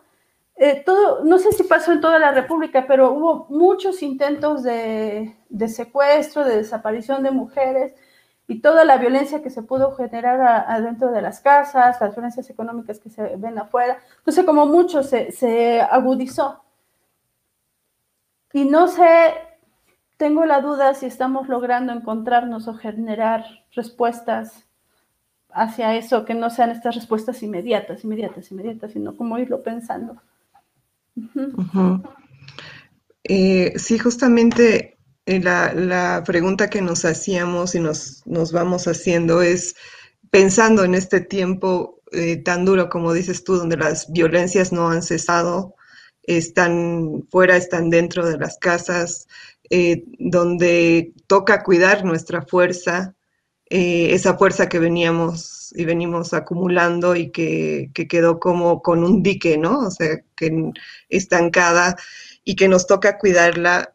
eh, 0.55 0.83
todo, 0.85 1.23
no 1.23 1.39
sé 1.39 1.53
si 1.53 1.63
pasó 1.63 1.93
en 1.93 2.01
toda 2.01 2.19
la 2.19 2.31
República, 2.31 2.85
pero 2.85 3.13
hubo 3.13 3.47
muchos 3.49 4.03
intentos 4.03 4.63
de, 4.63 5.35
secuestro, 5.67 6.43
de 6.43 6.57
desaparición 6.57 7.23
de 7.23 7.31
mujeres, 7.31 7.93
y 8.47 8.61
toda 8.61 8.83
la 8.83 8.97
violencia 8.97 9.43
que 9.43 9.51
se 9.51 9.61
pudo 9.61 9.95
generar 9.95 10.41
adentro 10.67 11.11
de 11.11 11.21
las 11.21 11.39
casas, 11.39 12.01
las 12.01 12.15
violencias 12.15 12.49
económicas 12.49 12.99
que 12.99 13.09
se 13.09 13.35
ven 13.37 13.59
afuera. 13.59 13.99
Entonces, 14.17 14.43
como 14.43 14.65
mucho 14.65 15.03
se, 15.03 15.31
se 15.31 15.79
agudizó. 15.81 16.63
Y 18.51 18.65
no 18.65 18.87
sé, 18.87 19.35
tengo 20.17 20.45
la 20.45 20.61
duda 20.61 20.95
si 20.95 21.05
estamos 21.05 21.47
logrando 21.47 21.93
encontrarnos 21.93 22.67
o 22.67 22.73
generar 22.73 23.45
respuestas 23.71 24.68
hacia 25.51 25.95
eso, 25.95 26.25
que 26.25 26.33
no 26.33 26.49
sean 26.49 26.71
estas 26.71 26.95
respuestas 26.95 27.41
inmediatas, 27.43 28.03
inmediatas, 28.03 28.51
inmediatas, 28.51 28.91
sino 28.91 29.15
como 29.15 29.37
irlo 29.39 29.61
pensando. 29.61 30.21
Eh, 33.23 33.73
sí, 33.77 33.99
justamente 33.99 34.97
eh, 35.25 35.39
la, 35.39 36.23
pregunta 36.25 36.69
que 36.69 36.81
nos 36.81 37.05
hacíamos 37.05 37.75
y 37.75 37.79
nos, 37.79 38.25
nos, 38.25 38.51
vamos 38.51 38.87
haciendo 38.87 39.41
es, 39.41 39.75
pensando 40.31 40.83
en 40.83 40.95
este 40.95 41.19
tiempo 41.19 42.01
eh, 42.11 42.37
tan 42.37 42.65
duro 42.65 42.89
como 42.89 43.13
dices 43.13 43.43
tú, 43.43 43.57
donde 43.57 43.77
las 43.77 44.11
violencias 44.11 44.71
no 44.71 44.89
han 44.89 45.03
cesado, 45.03 45.75
están 46.23 47.27
fuera, 47.29 47.57
están 47.57 47.89
dentro 47.89 48.25
de 48.25 48.37
las 48.37 48.57
casas, 48.57 49.27
donde 50.17 51.13
toca 51.27 51.61
cuidar 51.61 52.03
nuestra 52.03 52.41
fuerza, 52.41 53.15
esa 53.69 54.37
fuerza 54.37 54.67
que 54.69 54.79
veníamos 54.79 55.73
y 55.75 55.85
venimos 55.85 56.33
acumulando 56.33 57.15
y 57.15 57.31
que, 57.31 57.91
que, 57.93 58.07
quedó 58.07 58.39
como 58.39 58.81
con 58.81 59.03
un 59.03 59.21
dique, 59.21 59.57
¿no? 59.57 59.79
O 59.79 59.91
sea, 59.91 60.21
que 60.35 60.71
estancada 61.09 61.95
y 62.43 62.55
que 62.55 62.67
nos 62.67 62.87
toca 62.87 63.17
cuidarla 63.19 63.93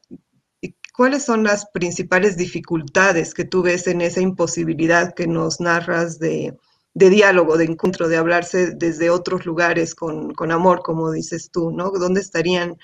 ¿Cuáles 0.96 1.24
son 1.24 1.42
las 1.42 1.66
principales 1.66 2.36
dificultades 2.36 3.34
que 3.34 3.44
tú 3.44 3.62
ves 3.62 3.88
en 3.88 4.00
esa 4.00 4.20
imposibilidad 4.20 5.12
que 5.12 5.26
nos 5.26 5.60
narras 5.60 6.20
de, 6.20 6.56
diálogo, 6.94 7.56
de 7.56 7.64
encuentro, 7.64 8.06
de 8.06 8.16
hablarse 8.16 8.76
desde 8.76 9.10
otros 9.10 9.44
lugares 9.44 9.96
con, 9.96 10.32
amor, 10.52 10.82
como 10.84 11.10
dices 11.10 11.50
tú, 11.50 11.72
¿no? 11.72 11.90
¿Dónde 11.90 12.20
estarían 12.20 12.78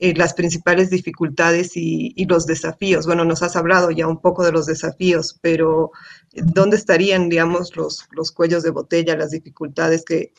eh, 0.00 0.14
las 0.16 0.34
principales 0.34 0.90
dificultades 0.90 1.76
y, 1.76 2.24
los 2.26 2.46
desafíos? 2.46 3.06
Bueno, 3.06 3.24
nos 3.24 3.42
has 3.42 3.54
hablado 3.56 3.90
ya 3.90 4.08
un 4.08 4.20
poco 4.20 4.44
de 4.44 4.52
los 4.52 4.66
desafíos, 4.66 5.38
pero 5.40 5.92
eh, 6.32 6.42
¿dónde 6.44 6.76
estarían, 6.76 7.28
digamos, 7.28 7.76
los, 7.76 8.08
los 8.10 8.32
cuellos 8.32 8.62
de 8.62 8.70
botella, 8.70 9.16
las 9.16 9.30
dificultades 9.30 10.04
que, 10.04 10.32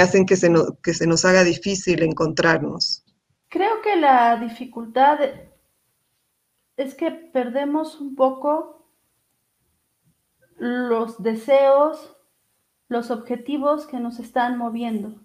hacen 0.00 0.26
que 0.26 0.36
se, 0.36 0.50
que 0.82 0.94
se 0.94 1.06
nos 1.06 1.24
haga 1.24 1.44
difícil 1.44 2.02
encontrarnos? 2.02 3.04
Creo 3.48 3.82
que 3.82 3.96
la 3.96 4.36
dificultad 4.38 5.18
es 6.76 6.94
que 6.94 7.10
perdemos 7.10 8.00
un 8.00 8.14
poco 8.14 8.82
los 10.56 11.22
deseos, 11.22 12.16
los 12.88 13.10
objetivos 13.10 13.86
que 13.86 13.98
nos 13.98 14.18
están 14.18 14.56
moviendo. 14.56 15.20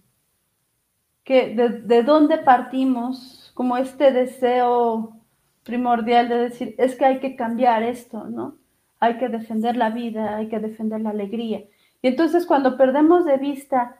Que 1.23 1.53
de, 1.55 2.03
dónde 2.03 2.37
partimos, 2.37 3.46
como 3.57 3.75
este 3.75 4.11
deseo 4.11 5.17
primordial 5.63 6.29
de 6.29 6.37
decir, 6.37 6.75
es 6.77 6.95
que 6.95 7.05
hay 7.05 7.19
que 7.19 7.35
cambiar 7.35 7.81
esto, 7.81 8.25
¿no? 8.25 8.55
Hay 8.99 9.17
que 9.17 9.29
defender 9.29 9.75
la 9.75 9.89
vida, 9.89 10.37
hay 10.37 10.47
que 10.47 10.59
defender 10.59 11.01
la 11.01 11.09
alegría. 11.09 11.63
Y 12.03 12.07
entonces 12.07 12.45
cuando 12.45 12.77
perdemos 12.77 13.25
de 13.25 13.37
vista 13.37 13.95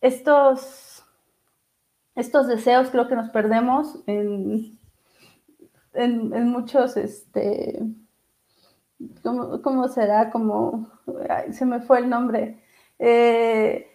estos, 0.00 1.04
estos 2.14 2.46
deseos, 2.46 2.88
creo 2.88 3.06
que 3.06 3.14
nos 3.14 3.28
perdemos 3.28 4.02
en, 4.06 4.78
en, 5.92 6.48
muchos, 6.48 6.96
este, 6.96 7.82
¿cómo, 9.22 9.88
será? 9.88 10.30
Como, 10.30 10.90
se 11.50 11.66
me 11.66 11.80
fue 11.80 11.98
el 11.98 12.08
nombre. 12.08 12.64
Eh, 12.98 13.94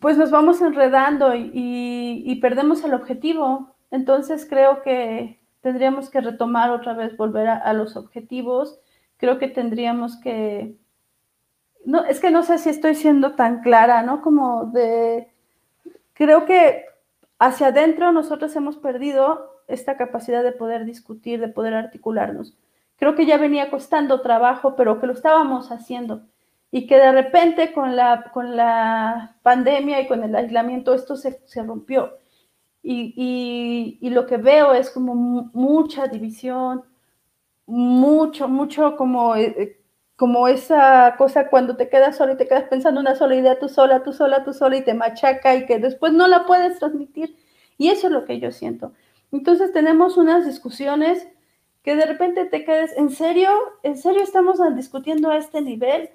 pues 0.00 0.18
nos 0.18 0.32
vamos 0.32 0.60
enredando 0.62 1.32
y, 1.36 2.36
perdemos 2.42 2.82
el 2.82 2.92
objetivo. 2.92 3.75
Entonces 3.96 4.46
creo 4.48 4.82
que 4.82 5.40
tendríamos 5.62 6.10
que 6.10 6.20
retomar 6.20 6.70
otra 6.70 6.92
vez, 6.92 7.16
volver 7.16 7.48
a, 7.48 7.72
los 7.72 7.96
objetivos. 7.96 8.78
Creo 9.16 9.38
que 9.38 9.48
tendríamos 9.48 10.18
que... 10.18 10.76
No, 11.86 12.04
es 12.04 12.20
que 12.20 12.30
no 12.30 12.42
sé 12.42 12.58
si 12.58 12.68
estoy 12.68 12.94
siendo 12.94 13.32
tan 13.36 13.62
clara, 13.62 14.02
¿no? 14.02 14.20
Como 14.20 14.66
de... 14.66 15.32
Creo 16.12 16.44
que 16.44 16.84
hacia 17.38 17.68
adentro 17.68 18.12
nosotros 18.12 18.54
hemos 18.54 18.76
perdido 18.76 19.62
esta 19.66 19.96
capacidad 19.96 20.42
de 20.42 20.52
poder 20.52 20.84
discutir, 20.84 21.40
de 21.40 21.48
poder 21.48 21.72
articularnos. 21.72 22.54
Creo 22.96 23.14
que 23.14 23.24
ya 23.24 23.38
venía 23.38 23.70
costando 23.70 24.20
trabajo, 24.20 24.76
pero 24.76 25.00
que 25.00 25.06
lo 25.06 25.14
estábamos 25.14 25.72
haciendo 25.72 26.26
y 26.70 26.86
que 26.86 26.96
de 26.96 27.12
repente 27.12 27.72
con 27.72 27.96
la, 27.96 28.30
con 28.34 28.56
la 28.56 29.36
pandemia 29.42 30.02
y 30.02 30.06
con 30.06 30.22
el 30.22 30.36
aislamiento 30.36 30.92
esto 30.92 31.16
se, 31.16 31.40
se 31.46 31.62
rompió. 31.62 32.18
Y, 32.88 33.98
lo 34.10 34.26
que 34.26 34.36
veo 34.36 34.72
es 34.72 34.90
como 34.90 35.14
mucha 35.14 36.06
división, 36.06 36.84
mucho, 37.66 38.48
mucho 38.48 38.96
como, 38.96 39.34
eh, 39.34 39.80
como 40.14 40.46
esa 40.46 41.16
cosa 41.18 41.48
cuando 41.48 41.76
te 41.76 41.88
quedas 41.88 42.16
sola 42.16 42.34
y 42.34 42.36
te 42.36 42.46
quedas 42.46 42.68
pensando 42.68 43.00
una 43.00 43.16
sola 43.16 43.34
idea, 43.34 43.58
tú 43.58 43.68
sola, 43.68 44.04
tú 44.04 44.12
sola, 44.12 44.44
tú 44.44 44.52
sola 44.52 44.76
y 44.76 44.84
te 44.84 44.94
machaca 44.94 45.56
y 45.56 45.66
que 45.66 45.80
después 45.80 46.12
no 46.12 46.28
la 46.28 46.46
puedes 46.46 46.78
transmitir. 46.78 47.36
Y 47.76 47.88
eso 47.88 48.06
es 48.06 48.12
lo 48.12 48.24
que 48.24 48.38
yo 48.38 48.52
siento. 48.52 48.92
Entonces 49.32 49.72
tenemos 49.72 50.16
unas 50.16 50.46
discusiones 50.46 51.26
que 51.82 51.96
de 51.96 52.06
repente 52.06 52.44
te 52.44 52.64
quedes, 52.64 52.96
¿en 52.96 53.10
serio? 53.10 53.50
¿En 53.82 53.96
serio 53.98 54.22
estamos 54.22 54.60
discutiendo 54.76 55.30
a 55.30 55.38
este 55.38 55.60
nivel? 55.60 56.10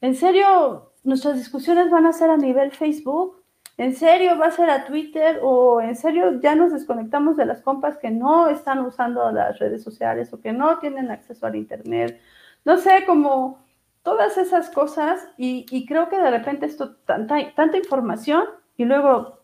¿En 0.00 0.14
serio 0.14 0.92
nuestras 1.04 1.36
discusiones 1.36 1.90
van 1.90 2.06
a 2.06 2.12
ser 2.12 2.30
a 2.30 2.36
nivel 2.38 2.72
Facebook? 2.72 3.35
¿En 3.78 3.94
serio 3.94 4.38
va 4.38 4.46
a 4.46 4.50
ser 4.50 4.70
a 4.70 4.86
Twitter? 4.86 5.40
¿O 5.42 5.80
en 5.80 5.96
serio 5.96 6.40
ya 6.40 6.54
nos 6.54 6.72
desconectamos 6.72 7.36
de 7.36 7.44
las 7.44 7.60
compas 7.60 7.98
que 7.98 8.10
no 8.10 8.48
están 8.48 8.80
usando 8.80 9.30
las 9.30 9.58
redes 9.58 9.82
sociales 9.82 10.32
o 10.32 10.40
que 10.40 10.52
no 10.52 10.78
tienen 10.78 11.10
acceso 11.10 11.46
al 11.46 11.56
Internet? 11.56 12.20
No 12.64 12.78
sé, 12.78 13.04
como 13.06 13.58
todas 14.02 14.38
esas 14.38 14.70
cosas 14.70 15.28
y, 15.36 15.84
creo 15.86 16.08
que 16.08 16.16
de 16.18 16.30
repente 16.30 16.66
esto, 16.66 16.94
tanta, 17.04 17.36
tanta 17.54 17.76
información 17.76 18.44
y 18.76 18.84
luego 18.84 19.40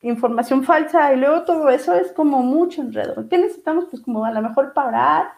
información 0.00 0.62
falsa 0.62 1.12
y 1.12 1.16
luego 1.16 1.42
todo 1.42 1.68
eso 1.70 1.94
es 1.94 2.12
como 2.12 2.42
mucho 2.42 2.80
enredo. 2.82 3.28
¿Qué 3.28 3.36
necesitamos? 3.38 3.86
Pues 3.90 4.02
como 4.02 4.24
a 4.24 4.30
lo 4.30 4.40
mejor 4.42 4.72
parar, 4.72 5.32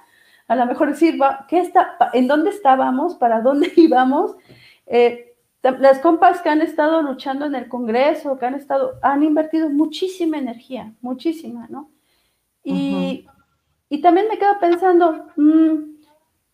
a 0.47 0.57
lo 0.57 0.67
mejor 0.67 0.91
decir, 0.91 1.19
¿qué 1.49 1.61
está, 1.61 1.97
¿en 2.13 2.29
dónde 2.29 2.51
estábamos? 2.51 3.15
¿Para 3.15 3.41
dónde 3.41 3.73
íbamos? 3.77 4.37
Eh, 4.87 5.28
las 5.63 5.99
compas 5.99 6.41
que 6.41 6.49
han 6.49 6.63
estado 6.63 7.03
luchando 7.03 7.47
en 7.47 7.55
el 7.55 7.69
Congreso, 7.69 8.39
que 8.39 8.47
han 8.47 8.55
estado, 8.55 8.95
han 9.03 9.23
invertido 9.23 9.69
muchísima 9.69 10.39
energía, 10.39 10.95
muchísima, 11.01 11.67
¿no? 11.69 11.91
Y, 12.63 13.27
y 13.89 14.01
también 14.01 14.27
me 14.29 14.39
quedo 14.39 14.59
pensando, 14.61 15.27
mmm, 15.37 15.99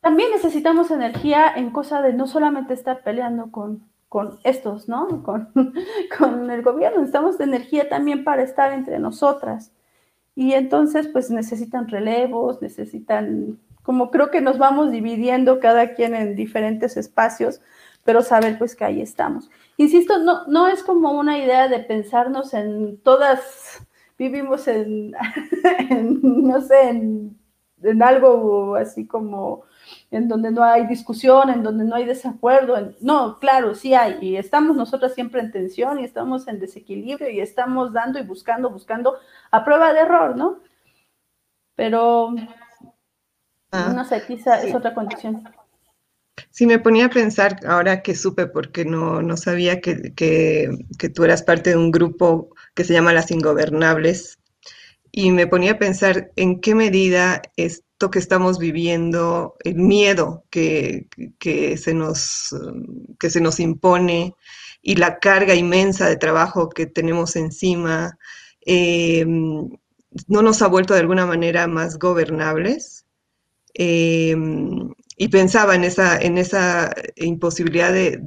también 0.01 0.31
necesitamos 0.31 0.91
energía 0.91 1.53
en 1.55 1.71
cosa 1.71 2.03
de 2.03 2.13
no 2.13 2.27
solamente 2.27 2.75
estar 2.75 3.03
peleando 3.03 3.51
con, 3.51 3.89
con 4.09 4.39
estos, 4.45 4.89
¿no? 4.89 5.23
Con, 5.23 5.51
con 6.19 6.51
el 6.51 6.63
gobierno, 6.63 6.99
necesitamos 6.99 7.41
energía 7.41 7.89
también 7.89 8.23
para 8.23 8.43
estar 8.43 8.73
entre 8.73 8.99
nosotras. 8.99 9.73
Y 10.37 10.53
entonces, 10.53 11.09
pues 11.09 11.31
necesitan 11.31 11.89
relevos, 11.89 12.61
necesitan, 12.61 13.59
como 13.83 14.11
creo 14.11 14.31
que 14.31 14.41
nos 14.41 14.59
vamos 14.59 14.91
dividiendo 14.91 15.61
cada 15.61 15.95
quien 15.95 16.15
en 16.15 16.37
diferentes 16.37 16.97
espacios, 16.97 17.61
pero 18.05 18.23
saber 18.23 18.59
pues 18.59 18.77
que 18.77 18.85
ahí 18.85 19.01
estamos. 19.01 19.51
Insisto, 19.77 20.19
no, 20.19 20.47
no 20.47 20.69
es 20.69 20.83
como 20.83 21.13
una 21.13 21.39
idea 21.39 21.69
de 21.69 21.81
pensarnos 21.81 22.55
en 22.55 22.99
todas, 22.99 23.85
vivimos 24.19 24.69
en, 24.69 25.13
no 26.23 26.61
sé, 26.61 26.89
en, 26.91 27.39
en 27.83 28.03
algo 28.03 28.77
así 28.77 29.07
como 29.07 29.65
en 30.11 30.29
donde 30.29 30.51
no 30.51 30.63
hay 30.63 30.87
discusión, 30.87 31.51
en 31.51 31.63
donde 31.63 31.85
no 31.85 31.97
hay 31.97 32.05
desacuerdo. 32.05 32.95
No, 33.01 33.39
claro, 33.39 33.75
sí 33.75 33.95
hay, 33.95 34.19
y 34.21 34.37
estamos 34.37 34.77
nosotros 34.77 35.13
siempre 35.15 35.41
en 35.41 35.51
tensión 35.51 35.99
y 35.99 36.05
estamos 36.05 36.47
en 36.49 36.61
desequilibrio 36.61 37.31
y 37.31 37.41
estamos 37.41 37.93
dando 37.93 38.19
y 38.19 38.23
buscando, 38.23 38.71
buscando 38.71 39.17
a 39.51 39.65
prueba 39.65 39.93
de 39.93 40.01
error, 40.01 40.37
¿no? 40.37 40.61
Pero, 41.75 42.35
ah, 43.73 43.93
no 43.95 44.05
sé, 44.05 44.23
quizá 44.27 44.63
es 44.63 44.75
otra 44.75 44.95
condición. 44.95 45.43
Sí, 46.51 46.67
me 46.67 46.79
ponía 46.79 47.07
a 47.07 47.11
pensar, 47.11 47.61
ahora 47.67 48.03
que 48.03 48.15
supe, 48.15 48.47
porque 48.47 48.85
no, 48.85 49.23
no 49.23 49.37
sabía 49.37 49.81
que, 49.81 50.13
que, 50.15 50.71
que 50.99 51.09
tú 51.09 51.25
eras 51.25 51.43
parte 51.43 51.71
de 51.71 51.77
un 51.77 51.91
grupo 51.91 52.55
que 52.75 52.85
se 52.85 52.93
llama 52.93 53.13
Las 53.13 53.31
Ingobernables, 53.31 54.39
y 55.13 55.31
me 55.31 55.47
ponía 55.47 55.73
a 55.73 55.79
pensar 55.79 56.33
en 56.37 56.61
qué 56.61 56.75
medida 56.75 57.41
es, 57.57 57.85
que 58.11 58.19
estamos 58.19 58.59
viviendo, 58.59 59.57
el 59.65 59.77
miedo 59.77 60.45
que, 60.51 61.07
se 61.77 61.95
nos, 61.95 62.55
que 63.19 63.31
se 63.31 63.41
nos 63.41 63.61
impone 63.61 64.35
y 64.83 64.97
la 64.97 65.19
carga 65.19 65.55
inmensa 65.55 66.09
de 66.09 66.17
trabajo 66.17 66.69
que 66.69 66.87
tenemos 66.87 67.37
encima, 67.37 68.19
em, 68.61 69.69
no 70.29 70.43
nos 70.43 70.63
ha 70.63 70.69
vuelto 70.69 70.95
de 70.95 71.01
alguna 71.01 71.27
manera 71.27 71.67
más 71.67 71.99
gobernables. 71.99 73.07
Em, 73.75 74.93
y 75.17 75.29
pensaba 75.29 75.75
en 75.75 75.85
esa, 75.85 76.19
en 76.19 76.39
esa 76.39 76.93
imposibilidad 77.17 77.93
de, 77.93 78.19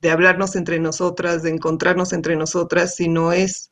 de, 0.00 0.10
hablarnos 0.10 0.56
entre 0.56 0.80
nosotras, 0.80 1.42
de 1.42 1.50
encontrarnos 1.50 2.12
entre 2.12 2.36
nosotras, 2.36 2.96
si 2.96 3.08
no 3.08 3.32
es 3.32 3.70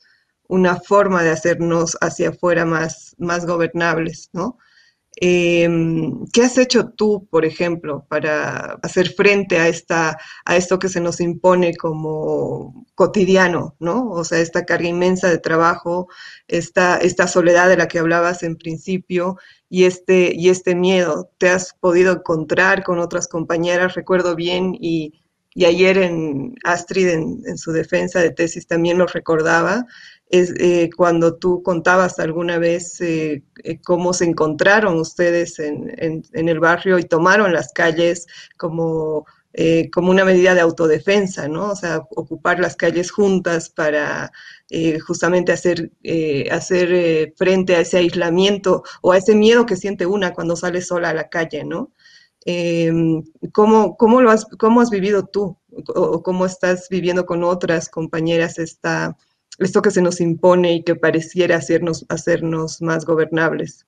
una 0.48 0.76
forma 0.76 1.22
de 1.22 1.30
hacernos 1.30 1.96
hacia 2.00 2.30
afuera 2.30 2.64
más, 2.64 3.16
más 3.18 3.46
gobernables, 3.46 4.30
¿no? 4.32 4.58
Em, 5.16 6.26
¿Qué 6.32 6.42
has 6.42 6.56
hecho 6.56 6.88
tú, 6.90 7.28
por 7.30 7.44
ejemplo, 7.44 8.06
para 8.08 8.78
hacer 8.82 9.10
frente 9.10 9.58
a, 9.58 9.68
esta, 9.68 10.18
a 10.44 10.56
esto 10.56 10.78
que 10.78 10.88
se 10.88 11.00
nos 11.00 11.20
impone 11.20 11.76
como 11.76 12.86
cotidiano, 12.94 13.76
¿no? 13.78 14.10
O 14.10 14.24
sea, 14.24 14.38
esta 14.40 14.64
carga 14.64 14.88
inmensa 14.88 15.28
de 15.28 15.38
trabajo, 15.38 16.08
esta, 16.48 16.96
esta 16.96 17.28
soledad 17.28 17.68
de 17.68 17.76
la 17.76 17.88
que 17.88 17.98
hablabas 17.98 18.42
en 18.42 18.56
principio 18.56 19.36
y 19.72 19.86
este, 19.86 20.34
y 20.34 20.50
este 20.50 20.74
miedo. 20.74 21.30
¿Te 21.38 21.48
has 21.48 21.72
podido 21.72 22.12
encontrar 22.12 22.84
con 22.84 22.98
otras 22.98 23.26
compañeras? 23.26 23.94
Recuerdo 23.94 24.36
bien 24.36 24.76
y, 24.78 25.14
ayer 25.56 25.96
en 25.96 26.54
Astrid, 26.62 27.08
en, 27.08 27.40
en, 27.46 27.56
su 27.56 27.72
defensa 27.72 28.20
de 28.20 28.32
tesis, 28.32 28.66
también 28.66 28.98
lo 28.98 29.06
recordaba, 29.06 29.86
es 30.28 30.52
eh, 30.58 30.90
cuando 30.94 31.36
tú 31.36 31.62
contabas 31.62 32.18
alguna 32.18 32.58
vez 32.58 33.00
eh, 33.00 33.42
eh, 33.64 33.80
cómo 33.82 34.12
se 34.12 34.26
encontraron 34.26 34.98
ustedes 34.98 35.58
en, 35.58 36.22
el 36.32 36.60
barrio 36.60 36.98
y 36.98 37.04
tomaron 37.04 37.54
las 37.54 37.72
calles 37.72 38.26
como, 38.58 39.24
como 39.92 40.10
una 40.10 40.24
medida 40.24 40.54
de 40.54 40.60
autodefensa, 40.60 41.48
¿no? 41.48 41.70
O 41.70 41.76
sea, 41.76 41.98
ocupar 42.10 42.58
las 42.58 42.76
calles 42.76 43.10
juntas 43.10 43.68
para 43.70 44.32
justamente 45.06 45.52
hacer, 45.52 45.92
hacer 46.50 47.34
frente 47.36 47.76
a 47.76 47.80
ese 47.80 47.98
aislamiento 47.98 48.82
o 49.02 49.12
a 49.12 49.18
ese 49.18 49.34
miedo 49.34 49.66
que 49.66 49.76
siente 49.76 50.06
una 50.06 50.32
cuando 50.32 50.56
sale 50.56 50.80
sola 50.80 51.10
a 51.10 51.14
la 51.14 51.28
calle, 51.28 51.64
¿no? 51.64 51.92
Em, 52.44 53.22
¿cómo, 53.52 53.96
cómo, 53.96 54.20
lo 54.22 54.30
has, 54.30 54.46
¿Cómo 54.58 54.80
has 54.80 54.90
vivido 54.90 55.26
tú 55.26 55.58
o 55.94 56.22
cómo 56.22 56.46
estás 56.46 56.88
viviendo 56.88 57.26
con 57.26 57.44
otras 57.44 57.88
compañeras 57.88 58.58
esta 58.58 59.16
esto 59.58 59.82
que 59.82 59.90
se 59.90 60.02
nos 60.02 60.20
impone 60.20 60.74
y 60.74 60.82
que 60.82 60.94
pareciera 60.94 61.56
hacernos, 61.56 62.06
hacernos 62.08 62.80
más 62.82 63.04
gobernables. 63.04 63.86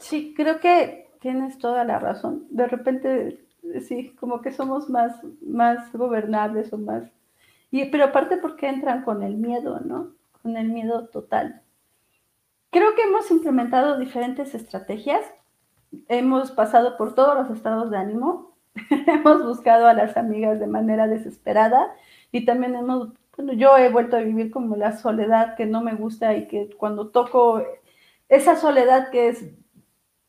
Sí, 0.00 0.34
creo 0.36 0.60
que 0.60 1.03
tienes 1.24 1.56
toda 1.56 1.84
la 1.84 1.98
razón. 1.98 2.44
De 2.50 2.66
repente, 2.66 3.40
sí, 3.88 4.14
como 4.20 4.42
que 4.42 4.52
somos 4.52 4.90
más, 4.90 5.16
más 5.40 5.90
gobernables 5.94 6.70
o 6.74 6.76
más... 6.76 7.04
Y, 7.70 7.86
pero 7.86 8.04
aparte 8.04 8.36
porque 8.36 8.68
entran 8.68 9.04
con 9.04 9.22
el 9.22 9.36
miedo, 9.36 9.80
¿no? 9.80 10.10
Con 10.42 10.58
el 10.58 10.68
miedo 10.68 11.08
total. 11.08 11.62
Creo 12.70 12.94
que 12.94 13.04
hemos 13.04 13.30
implementado 13.30 13.98
diferentes 13.98 14.54
estrategias. 14.54 15.24
Hemos 16.08 16.50
pasado 16.50 16.98
por 16.98 17.14
todos 17.14 17.34
los 17.38 17.56
estados 17.56 17.90
de 17.90 17.96
ánimo. 17.96 18.54
hemos 18.90 19.46
buscado 19.46 19.86
a 19.86 19.94
las 19.94 20.18
amigas 20.18 20.60
de 20.60 20.66
manera 20.66 21.06
desesperada 21.06 21.94
y 22.32 22.44
también 22.44 22.74
hemos, 22.74 23.14
bueno, 23.34 23.54
yo 23.54 23.78
he 23.78 23.88
vuelto 23.88 24.18
a 24.18 24.20
vivir 24.20 24.50
como 24.50 24.76
la 24.76 24.98
soledad 24.98 25.56
que 25.56 25.64
no 25.64 25.80
me 25.80 25.94
gusta 25.94 26.36
y 26.36 26.48
que 26.48 26.68
cuando 26.76 27.08
toco 27.08 27.62
esa 28.28 28.56
soledad 28.56 29.10
que 29.10 29.28
es 29.28 29.46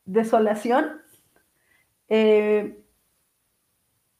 desolación, 0.06 1.02
eh, 2.08 2.82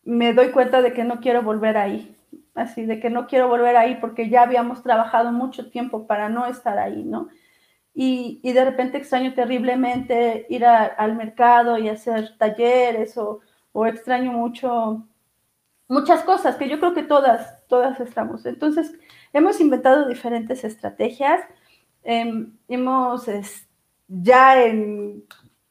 me 0.05 0.35
doy 0.35 0.51
cuenta 0.51 0.83
de 0.83 0.93
que 0.93 1.05
no 1.05 1.21
quiero 1.21 1.43
volver 1.43 1.77
ahí, 1.77 2.17
así 2.55 2.85
de 2.87 3.01
que 3.01 3.11
no 3.11 3.27
quiero 3.27 3.49
volver 3.49 3.77
ahí 3.77 3.97
porque 4.01 4.29
ya 4.29 4.43
habíamos 4.43 4.83
trabajado 4.83 5.33
mucho 5.33 5.71
tiempo 5.71 6.07
para 6.07 6.29
no 6.29 6.47
estar 6.47 6.79
ahí, 6.79 7.03
¿no? 7.05 7.29
Y, 7.95 8.41
y 8.43 8.53
de 8.53 8.65
repente 8.65 8.99
extraño 8.99 9.33
terriblemente 9.35 10.47
ir 10.51 10.67
al 10.67 11.17
mercado 11.17 11.79
y 11.79 11.89
hacer 11.89 12.37
talleres 12.37 13.17
o, 13.17 13.41
o 13.73 13.87
extraño 13.87 14.33
mucho 14.33 15.07
muchas 15.89 16.23
cosas 16.23 16.57
que 16.57 16.69
yo 16.69 16.79
creo 16.79 16.95
que 16.95 17.03
todas, 17.03 17.67
todas 17.69 18.01
estamos. 18.01 18.47
Entonces, 18.47 18.93
hemos 19.33 19.61
inventado 19.61 20.09
diferentes 20.09 20.65
estrategias. 20.65 21.41
Em, 22.03 22.57
hemos 22.69 23.27
ya 24.09 24.63
en, 24.65 25.25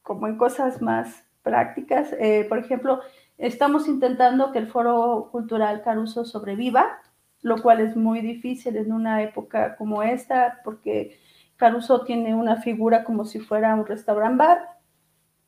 como 0.06 0.28
en 0.28 0.38
cosas 0.38 0.82
más 0.82 1.26
prácticas, 1.42 2.14
eh, 2.20 2.46
por 2.48 2.60
ejemplo, 2.60 3.02
estamos 3.38 3.88
intentando 3.88 4.52
que 4.52 4.60
el 4.60 4.68
Foro 4.68 5.30
Cultural 5.32 5.82
Caruso 5.84 6.24
sobreviva. 6.24 7.02
lo 7.42 7.62
cual 7.62 7.80
es 7.80 7.96
muy 7.96 8.22
difícil 8.22 8.76
en 8.76 8.92
una 8.92 9.22
época 9.22 9.76
como 9.76 10.02
esta, 10.02 10.62
porque 10.64 11.20
Caruso 11.58 12.02
tiene 12.04 12.34
una 12.34 12.58
figura 12.58 13.04
como 13.04 13.24
si 13.24 13.40
fuera 13.40 13.76
un 13.76 13.86
restaurant 13.86 14.38
bar. 14.38 14.60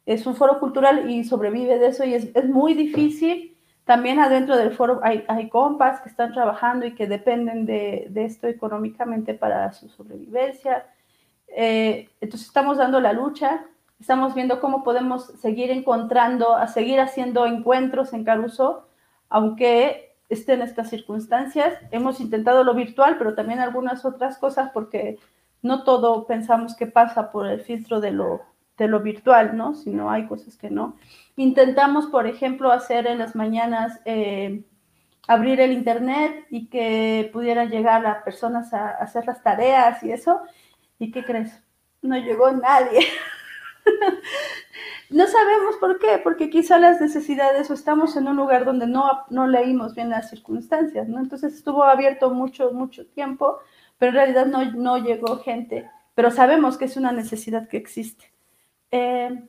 Es 0.05 0.27
un 0.27 0.35
foro 0.35 0.59
cultural 0.59 1.09
y 1.09 1.23
sobrevive 1.23 1.79
de 1.79 1.87
eso 1.87 2.03
y 2.05 2.13
es, 2.13 2.29
es 2.35 2.47
muy 2.49 2.75
difícil. 2.75 3.57
También 3.83 4.19
adentro 4.19 4.57
del 4.57 4.71
foro 4.73 4.99
hay, 5.01 5.23
hay, 5.27 5.49
compas 5.49 6.01
que 6.01 6.09
están 6.09 6.33
trabajando 6.33 6.85
y 6.85 6.93
que 6.93 7.07
dependen 7.07 7.65
de, 7.65 8.07
de 8.11 8.25
esto 8.25 8.47
económicamente 8.47 9.33
para 9.33 9.73
su 9.73 9.89
sobrevivencia. 9.89 10.85
Eh, 11.47 12.09
entonces 12.21 12.47
estamos 12.47 12.77
dando 12.77 12.99
la 12.99 13.13
lucha, 13.13 13.65
estamos 13.99 14.35
viendo 14.35 14.59
cómo 14.59 14.83
podemos 14.83 15.27
seguir 15.41 15.71
encontrando, 15.71 16.55
a 16.55 16.67
seguir 16.67 16.99
haciendo 16.99 17.45
encuentros 17.45 18.13
en 18.13 18.23
Caruso, 18.23 18.87
aunque 19.29 20.15
estén 20.29 20.61
estas 20.61 20.89
circunstancias. 20.89 21.73
Hemos 21.91 22.19
intentado 22.19 22.63
lo 22.63 22.73
virtual, 22.73 23.17
pero 23.17 23.33
también 23.33 23.59
algunas 23.59 24.05
otras 24.05 24.37
cosas 24.37 24.71
porque 24.73 25.17
no 25.61 25.83
todo 25.83 26.25
pensamos 26.27 26.75
que 26.75 26.87
pasa 26.87 27.31
por 27.31 27.47
el 27.47 27.61
filtro 27.61 27.99
de 27.99 28.11
lo, 28.11 28.41
de 28.77 28.87
lo 28.87 28.99
virtual, 28.99 29.57
¿no? 29.57 29.73
Sino 29.73 30.11
hay 30.11 30.27
cosas 30.27 30.57
que 30.57 30.69
no. 30.69 30.95
Intentamos, 31.35 32.07
por 32.07 32.27
ejemplo, 32.27 32.71
hacer 32.71 33.07
en 33.07 33.19
las 33.19 33.35
mañanas, 33.35 33.99
eh, 34.05 34.63
abrir 35.27 35.59
el 35.59 35.73
Internet 35.73 36.45
y 36.49 36.67
que 36.67 37.29
pudieran 37.33 37.69
llegar 37.69 38.01
las 38.01 38.23
personas 38.23 38.73
a 38.73 38.89
hacer 38.89 39.25
las 39.25 39.41
tareas 39.43 40.03
y 40.03 40.11
eso. 40.11 40.41
¿Y 40.99 41.11
qué 41.11 41.23
crees? 41.23 41.61
No 42.01 42.17
llegó 42.17 42.51
nadie. 42.51 42.99
no 45.09 45.27
sabemos 45.27 45.75
por 45.79 45.99
qué, 45.99 46.19
porque 46.23 46.49
quizá 46.49 46.77
las 46.79 46.99
necesidades 46.99 47.69
o 47.69 47.73
estamos 47.73 48.15
en 48.17 48.27
un 48.27 48.35
lugar 48.35 48.65
donde 48.65 48.87
no, 48.87 49.23
no 49.29 49.47
leímos 49.47 49.95
bien 49.95 50.09
las 50.09 50.29
circunstancias, 50.29 51.07
¿no? 51.07 51.19
Entonces 51.19 51.53
estuvo 51.53 51.83
abierto 51.83 52.29
mucho, 52.29 52.71
mucho 52.71 53.05
tiempo, 53.07 53.59
pero 53.97 54.09
en 54.09 54.15
realidad 54.15 54.45
no, 54.45 54.71
no 54.71 54.97
llegó 54.97 55.37
gente, 55.39 55.89
pero 56.15 56.31
sabemos 56.31 56.77
que 56.77 56.85
es 56.85 56.97
una 56.97 57.11
necesidad 57.11 57.67
que 57.67 57.77
existe. 57.77 58.31
Eh, 58.91 59.43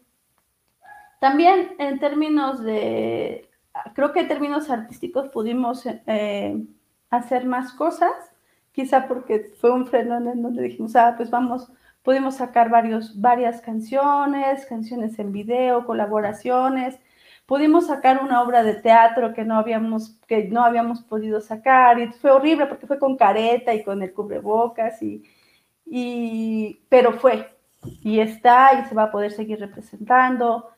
también 1.20 1.74
en 1.78 1.98
términos 1.98 2.62
de, 2.62 3.48
creo 3.94 4.12
que 4.12 4.20
en 4.20 4.28
términos 4.28 4.70
artísticos 4.70 5.28
pudimos 5.28 5.84
eh, 5.86 6.64
hacer 7.10 7.44
más 7.44 7.72
cosas, 7.72 8.12
quizá 8.72 9.08
porque 9.08 9.52
fue 9.60 9.72
un 9.72 9.86
freno 9.86 10.16
en 10.16 10.42
donde 10.42 10.62
dijimos, 10.62 10.94
ah, 10.94 11.14
pues 11.16 11.30
vamos, 11.30 11.68
pudimos 12.02 12.36
sacar 12.36 12.70
varios, 12.70 13.20
varias 13.20 13.60
canciones, 13.60 14.66
canciones 14.66 15.18
en 15.18 15.32
video, 15.32 15.84
colaboraciones, 15.84 16.98
pudimos 17.46 17.86
sacar 17.86 18.22
una 18.22 18.42
obra 18.42 18.62
de 18.62 18.74
teatro 18.74 19.32
que 19.34 19.44
no 19.44 19.56
habíamos, 19.56 20.20
que 20.26 20.44
no 20.48 20.64
habíamos 20.64 21.02
podido 21.02 21.40
sacar, 21.40 21.98
y 21.98 22.08
fue 22.08 22.30
horrible 22.30 22.66
porque 22.66 22.86
fue 22.86 22.98
con 22.98 23.16
careta 23.16 23.74
y 23.74 23.82
con 23.82 24.02
el 24.02 24.12
cubrebocas, 24.12 25.02
y, 25.02 25.22
y, 25.86 26.82
pero 26.88 27.12
fue, 27.12 27.48
y 28.02 28.20
está, 28.20 28.80
y 28.80 28.84
se 28.86 28.94
va 28.94 29.04
a 29.04 29.10
poder 29.10 29.32
seguir 29.32 29.60
representando. 29.60 30.68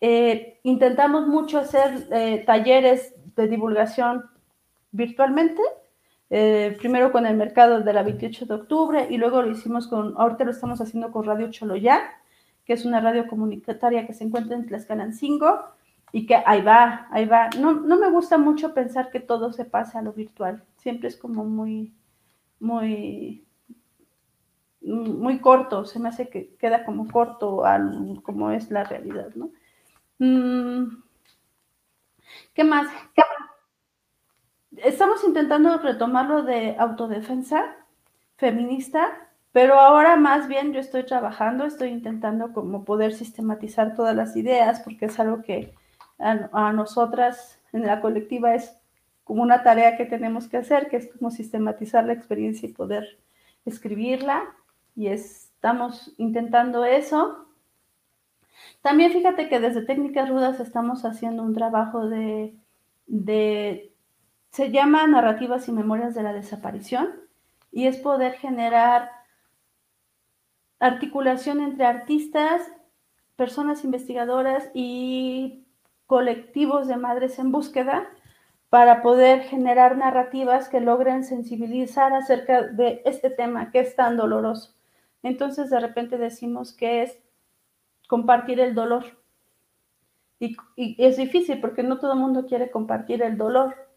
Eh, 0.00 0.60
intentamos 0.62 1.26
mucho 1.26 1.58
hacer 1.58 2.08
eh, 2.12 2.44
talleres 2.46 3.14
de 3.36 3.48
divulgación 3.48 4.24
virtualmente, 4.90 5.62
eh, 6.30 6.76
primero 6.78 7.10
con 7.10 7.26
el 7.26 7.36
mercado 7.36 7.80
de 7.80 7.92
la 7.92 8.02
28 8.02 8.46
de 8.46 8.54
octubre 8.54 9.06
y 9.08 9.16
luego 9.16 9.42
lo 9.42 9.50
hicimos 9.50 9.88
con, 9.88 10.14
ahorita 10.16 10.44
lo 10.44 10.50
estamos 10.50 10.80
haciendo 10.80 11.10
con 11.10 11.24
Radio 11.24 11.50
Choloyá, 11.50 12.00
que 12.64 12.74
es 12.74 12.84
una 12.84 13.00
radio 13.00 13.26
comunitaria 13.26 14.06
que 14.06 14.12
se 14.12 14.24
encuentra 14.24 14.56
en 14.56 14.66
Tlaxcalancingo 14.66 15.58
y 16.12 16.26
que 16.26 16.36
ahí 16.36 16.62
va, 16.62 17.08
ahí 17.10 17.24
va. 17.24 17.48
No, 17.58 17.72
no 17.72 17.98
me 17.98 18.10
gusta 18.10 18.36
mucho 18.38 18.74
pensar 18.74 19.10
que 19.10 19.20
todo 19.20 19.52
se 19.52 19.64
pasa 19.64 19.98
a 19.98 20.02
lo 20.02 20.12
virtual, 20.12 20.64
siempre 20.76 21.08
es 21.08 21.16
como 21.16 21.44
muy, 21.44 21.94
muy, 22.60 23.46
muy 24.82 25.38
corto, 25.40 25.84
se 25.84 25.98
me 25.98 26.08
hace 26.08 26.28
que 26.28 26.54
queda 26.56 26.84
como 26.84 27.08
corto 27.10 27.64
al, 27.64 28.20
como 28.22 28.50
es 28.50 28.70
la 28.70 28.84
realidad, 28.84 29.30
¿no? 29.34 29.50
Mm, 30.18 31.02
¿Qué 32.54 32.64
más? 32.64 32.88
¿Qué 33.14 33.22
más? 33.22 33.47
Estamos 34.76 35.24
intentando 35.24 35.76
retomarlo 35.78 36.42
de 36.42 36.76
autodefensa 36.78 37.76
feminista, 38.36 39.28
pero 39.52 39.74
ahora 39.74 40.16
más 40.16 40.46
bien 40.46 40.72
yo 40.72 40.80
estoy 40.80 41.04
trabajando, 41.04 41.64
estoy 41.64 41.88
intentando 41.88 42.52
como 42.52 42.84
poder 42.84 43.12
sistematizar 43.14 43.94
todas 43.96 44.14
las 44.14 44.36
ideas, 44.36 44.80
porque 44.80 45.06
es 45.06 45.18
algo 45.18 45.42
que 45.42 45.74
a, 46.18 46.72
nosotras 46.72 47.60
en 47.72 47.86
la 47.86 48.00
colectiva 48.00 48.54
es 48.54 48.76
como 49.24 49.42
una 49.42 49.62
tarea 49.62 49.96
que 49.96 50.04
tenemos 50.04 50.48
que 50.48 50.58
hacer, 50.58 50.88
que 50.88 50.96
es 50.96 51.12
como 51.12 51.30
sistematizar 51.30 52.04
la 52.04 52.12
experiencia 52.12 52.68
y 52.68 52.72
poder 52.72 53.18
escribirla, 53.64 54.44
y 54.94 55.08
estamos 55.08 56.12
intentando 56.18 56.84
eso. 56.84 57.46
También 58.82 59.12
fíjate 59.12 59.48
que 59.48 59.60
desde 59.60 59.82
Técnicas 59.82 60.28
Rudas 60.28 60.60
estamos 60.60 61.04
haciendo 61.04 61.42
un 61.42 61.54
trabajo 61.54 62.08
de, 62.08 62.54
de 63.06 63.87
se 64.58 64.72
llama 64.72 65.06
Narrativas 65.06 65.68
y 65.68 65.72
Memorias 65.72 66.16
de 66.16 66.24
la 66.24 66.32
Desaparición 66.32 67.14
y 67.70 67.86
es 67.86 67.96
poder 67.96 68.32
generar 68.32 69.08
articulación 70.80 71.60
entre 71.60 71.86
artistas, 71.86 72.62
personas 73.36 73.84
investigadoras 73.84 74.68
y 74.74 75.64
colectivos 76.06 76.88
de 76.88 76.96
madres 76.96 77.38
en 77.38 77.52
búsqueda 77.52 78.08
para 78.68 79.00
poder 79.00 79.42
generar 79.42 79.96
narrativas 79.96 80.68
que 80.68 80.80
logren 80.80 81.22
sensibilizar 81.22 82.12
acerca 82.12 82.62
de 82.62 83.00
este 83.04 83.30
tema 83.30 83.70
que 83.70 83.78
es 83.78 83.94
tan 83.94 84.16
doloroso. 84.16 84.74
Entonces 85.22 85.70
de 85.70 85.78
repente 85.78 86.18
decimos 86.18 86.72
que 86.72 87.04
es 87.04 87.16
compartir 88.08 88.58
el 88.58 88.74
dolor. 88.74 89.04
Y, 90.40 90.56
es 90.76 91.16
difícil 91.16 91.60
porque 91.60 91.84
no 91.84 91.98
todo 92.00 92.14
el 92.14 92.18
mundo 92.18 92.46
quiere 92.46 92.72
compartir 92.72 93.22
el 93.22 93.38
dolor 93.38 93.87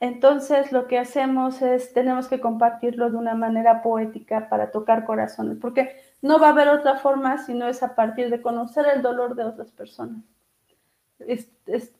entonces 0.00 0.70
lo 0.70 0.86
que 0.86 0.98
hacemos 0.98 1.60
es, 1.60 1.92
tenemos 1.92 2.28
que 2.28 2.40
compartirlo 2.40 3.10
de 3.10 3.16
una 3.16 3.34
manera 3.34 3.82
poética 3.82 4.48
para 4.48 4.70
tocar 4.70 5.04
corazones, 5.04 5.58
porque 5.60 5.96
no 6.22 6.38
va 6.38 6.48
a 6.48 6.50
haber 6.50 6.68
otra 6.68 6.96
forma 6.96 7.38
si 7.38 7.54
no 7.54 7.66
es 7.68 7.82
a 7.82 7.94
partir 7.96 8.30
de 8.30 8.40
conocer 8.40 8.86
el 8.94 9.02
dolor 9.02 9.34
de 9.34 9.44
otras 9.44 9.72
personas. 9.72 10.22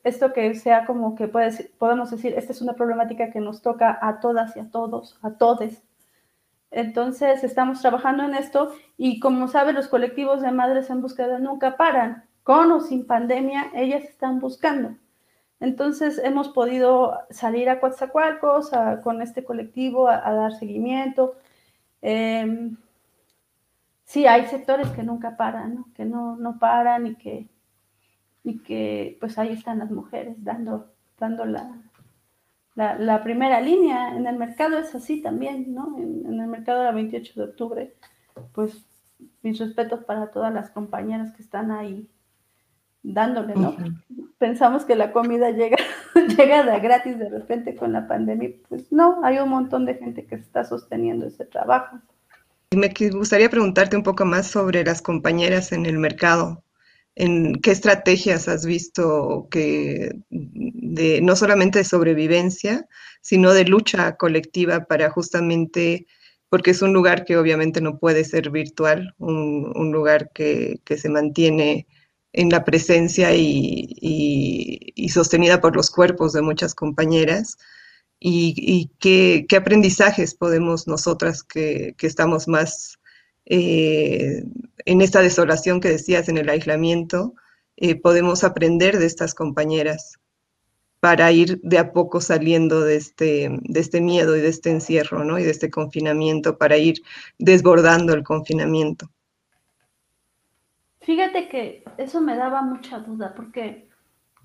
esto 0.03 0.33
que 0.33 0.55
sea 0.55 0.85
como 0.85 1.15
que 1.15 1.27
podemos 1.27 2.11
decir, 2.11 2.33
esta 2.37 2.53
es 2.53 2.61
una 2.61 2.73
problemática 2.73 3.31
que 3.31 3.41
nos 3.41 3.61
toca 3.61 3.99
a 4.01 4.21
todas 4.21 4.55
y 4.55 4.61
a 4.61 4.71
todos, 4.71 5.19
a 5.21 5.31
todes. 5.31 5.83
Entonces 6.71 7.43
estamos 7.43 7.81
trabajando 7.81 8.23
en 8.23 8.35
esto 8.35 8.71
y 8.97 9.19
como 9.19 9.47
sabe, 9.47 9.73
los 9.73 9.87
colectivos 9.89 10.41
de 10.41 10.51
madres 10.51 10.89
en 10.89 11.01
búsqueda 11.01 11.39
nunca 11.39 11.75
paran. 11.77 12.25
Con 12.43 12.71
o 12.71 12.79
sin 12.79 13.05
pandemia, 13.05 13.71
ellas 13.75 14.03
están 14.03 14.39
buscando. 14.39 14.95
Entonces 15.59 16.21
hemos 16.23 16.49
podido 16.49 17.19
salir 17.29 17.69
a 17.69 17.79
Coatzacoalcos 17.79 18.71
con 19.03 19.21
este 19.21 19.43
colectivo 19.43 20.07
a, 20.07 20.31
dar 20.33 20.53
seguimiento. 20.53 21.35
Em, 22.01 22.77
sí, 24.05 24.25
hay 24.25 24.45
sectores 24.47 24.89
que 24.89 25.03
nunca 25.03 25.35
paran, 25.35 25.85
que 25.95 26.05
no, 26.05 26.37
no 26.37 26.59
paran 26.59 27.07
y 27.07 27.15
que, 27.15 27.49
y 28.43 28.59
que 28.59 29.17
pues 29.19 29.37
ahí 29.37 29.51
están 29.51 29.79
las 29.79 29.91
mujeres 29.91 30.35
dando, 30.43 30.93
dando 31.19 31.45
la, 31.45 31.75
la, 32.75 33.23
primera 33.23 33.59
línea. 33.59 34.15
En 34.15 34.27
el 34.27 34.37
mercado 34.37 34.77
es 34.79 34.95
así 34.95 35.21
también, 35.21 35.73
¿no? 35.73 35.97
En, 35.97 36.25
en 36.25 36.39
el 36.39 36.47
mercado 36.47 36.83
del 36.83 36.95
28 36.95 37.33
de 37.35 37.45
octubre, 37.45 37.95
pues 38.53 38.85
mis 39.41 39.59
respetos 39.59 40.05
para 40.05 40.31
todas 40.31 40.53
las 40.53 40.69
compañeras 40.71 41.33
que 41.33 41.41
están 41.41 41.71
ahí 41.71 42.09
dándole, 43.03 43.55
¿no? 43.55 43.75
Pensamos 44.37 44.85
que 44.85 44.95
la 44.95 45.11
comida 45.11 45.51
llega, 45.51 45.77
llega 46.37 46.63
de 46.63 46.79
gratis 46.79 47.19
de 47.19 47.29
repente 47.29 47.75
con 47.75 47.93
la 47.93 48.07
pandemia, 48.07 48.51
pues 48.67 48.91
no, 48.91 49.19
hay 49.23 49.37
un 49.39 49.49
montón 49.49 49.85
de 49.85 49.95
gente 49.95 50.25
que 50.25 50.35
está 50.35 50.63
sosteniendo 50.63 51.27
ese 51.27 51.45
trabajo. 51.45 51.99
Me 52.75 52.93
gustaría 53.11 53.49
preguntarte 53.49 53.97
un 53.97 54.03
poco 54.03 54.25
más 54.25 54.47
sobre 54.47 54.83
las 54.83 55.01
compañeras 55.01 55.71
en 55.71 55.85
el 55.85 55.97
mercado. 55.97 56.63
¿En 57.15 57.55
qué 57.55 57.71
estrategias 57.71 58.47
has 58.47 58.65
visto 58.65 59.47
que 59.49 60.15
de, 60.29 61.19
no 61.21 61.35
solamente 61.35 61.79
de 61.79 61.85
sobrevivencia, 61.85 62.87
sino 63.21 63.53
de 63.53 63.65
lucha 63.65 64.15
colectiva 64.15 64.85
para 64.85 65.09
justamente, 65.09 66.05
porque 66.49 66.71
es 66.71 66.81
un 66.81 66.93
lugar 66.93 67.25
que 67.25 67.37
obviamente 67.37 67.81
no 67.81 67.97
puede 67.97 68.23
ser 68.23 68.51
virtual, 68.51 69.15
un, 69.17 69.73
un 69.75 69.91
lugar 69.91 70.31
que, 70.31 70.79
que 70.85 70.97
se 70.97 71.09
mantiene 71.09 71.87
en 72.33 72.49
la 72.49 72.63
presencia 72.63 73.35
y, 73.35 75.09
sostenida 75.11 75.59
por 75.61 75.75
los 75.75 75.89
cuerpos 75.89 76.33
de 76.33 76.41
muchas 76.41 76.75
compañeras. 76.75 77.57
Y, 78.19 78.91
qué, 78.99 79.45
aprendizajes 79.57 80.35
podemos 80.35 80.87
nosotras 80.87 81.43
que, 81.43 81.95
estamos 82.01 82.47
más 82.47 82.99
eh, 83.45 84.43
en 84.85 85.01
esta 85.01 85.21
desolación 85.21 85.79
que 85.81 85.89
decías, 85.89 86.29
en 86.29 86.37
el 86.37 86.49
aislamiento, 86.49 87.33
eh, 87.77 87.95
podemos 87.95 88.43
aprender 88.43 88.99
de 88.99 89.05
estas 89.05 89.33
compañeras. 89.33 90.19
para 91.01 91.31
ir 91.31 91.61
de 91.63 91.77
a 91.77 91.93
poco 91.93 92.19
saliendo 92.19 92.81
de 92.81 92.97
este, 92.97 93.49
de 93.61 93.79
este 93.79 94.01
miedo 94.01 94.35
y 94.35 94.41
de 94.41 94.49
este 94.49 94.69
encierro, 94.69 95.23
¿no? 95.23 95.39
Y 95.39 95.43
de 95.43 95.51
este 95.51 95.69
confinamiento, 95.69 96.57
para 96.57 96.77
ir 96.77 97.01
desbordando 97.37 98.13
el 98.13 98.23
confinamiento. 98.23 99.09
Fíjate 101.09 101.49
que 101.49 101.83
eso 101.97 102.21
me 102.21 102.35
daba 102.35 102.61
mucha 102.61 102.99
duda, 102.99 103.33
porque 103.35 103.89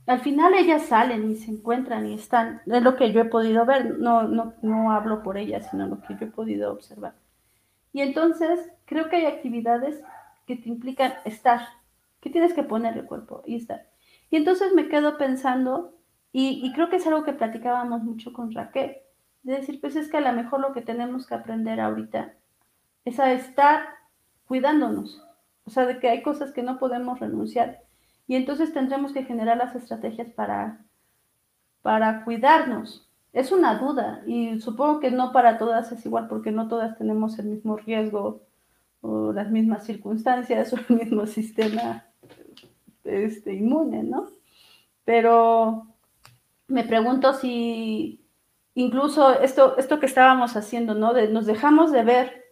al 0.07 0.21
final 0.21 0.55
ellas 0.55 0.87
salen 0.87 1.31
y 1.31 1.37
se 1.37 1.51
encuentran 1.51 2.07
y 2.07 2.15
están, 2.15 2.63
es 2.65 2.83
lo 2.83 2.97
que 2.97 3.13
yo 3.13 3.21
he 3.21 3.27
podido 3.27 3.67
ver, 3.67 3.99
no, 3.99 4.23
no, 4.23 4.55
no 4.63 4.91
hablo 4.91 5.23
por 5.23 5.37
ellas, 5.37 5.69
sino 5.71 5.87
lo 5.87 6.01
que 6.01 6.17
yo 6.19 6.25
he 6.25 6.31
podido 6.31 6.73
observar. 6.73 7.17
Y 7.93 8.01
entonces 8.01 8.73
creo 8.87 9.11
que 9.11 9.17
hay 9.17 9.27
actividades 9.27 10.03
que 10.47 10.57
te 10.57 10.71
implican 10.71 11.13
estar, 11.27 11.61
que 12.23 12.31
tienes 12.31 12.55
que 12.55 12.63
poner 12.63 12.97
el 12.97 13.05
cuerpo 13.05 13.43
y 13.45 13.57
estar. 13.57 13.87
Y 14.31 14.37
entonces 14.37 14.73
me 14.73 14.89
quedo 14.89 15.19
pensando 15.19 15.93
y, 16.33 16.73
creo 16.73 16.89
que 16.89 16.97
es 16.97 17.07
algo 17.07 17.25
que 17.25 17.35
platicábamos 17.35 18.03
mucho 18.05 18.33
con 18.33 18.55
Raquel, 18.55 18.97
de 19.43 19.57
decir, 19.57 19.83
pues 19.83 19.97
es 19.97 20.09
que 20.09 20.17
a 20.17 20.23
lo 20.23 20.33
mejor 20.33 20.61
lo 20.61 20.73
que 20.73 20.81
tenemos 20.81 21.27
que 21.27 21.35
aprender 21.35 21.79
ahorita 21.79 22.33
es 23.05 23.21
a 23.21 23.33
estar 23.33 23.85
cuidándonos, 24.47 25.23
o 25.67 25.71
sea, 25.71 25.87
de 25.87 25.99
que 25.99 26.09
hay 26.09 26.23
cosas 26.23 26.53
que 26.53 26.63
no 26.63 26.79
podemos 26.79 27.21
renunciar. 27.21 27.83
Y 28.27 28.37
entonces 28.37 28.73
tendremos 28.73 29.13
que 29.13 29.25
generar 29.25 29.57
las 29.57 29.75
estrategias 29.75 30.29
para, 30.31 30.85
para 31.83 32.25
cuidarnos. 32.25 33.09
Es 33.33 33.51
una 33.51 33.79
duda 33.79 34.23
y 34.27 34.61
supongo 34.61 35.01
que 35.01 35.11
no 35.11 35.33
para 35.33 35.59
todas 35.59 35.91
es 35.93 36.07
igual 36.07 36.29
porque 36.29 36.53
no 36.53 36.69
todas 36.69 36.97
tenemos 36.97 37.39
el 37.39 37.47
mismo 37.47 37.77
riesgo 37.77 38.43
o 39.01 39.33
las 39.33 39.51
mismas 39.51 39.85
circunstancias 39.85 40.73
o 40.75 40.77
el 40.77 40.97
mismo 40.97 41.27
sistema 41.27 42.07
este, 43.03 43.55
inmune, 43.55 44.03
¿no? 44.03 44.29
Pero 45.05 45.87
me 46.69 46.85
pregunto 46.85 47.35
si 47.35 48.25
incluso 48.75 49.41
esto, 49.41 49.77
esto 49.77 50.01
que 50.01 50.07
estábamos 50.07 50.57
haciendo, 50.57 50.95
¿no? 50.95 51.13
Nos 51.13 51.47
dejamos 51.47 51.93
de 51.93 52.05
ver, 52.05 52.44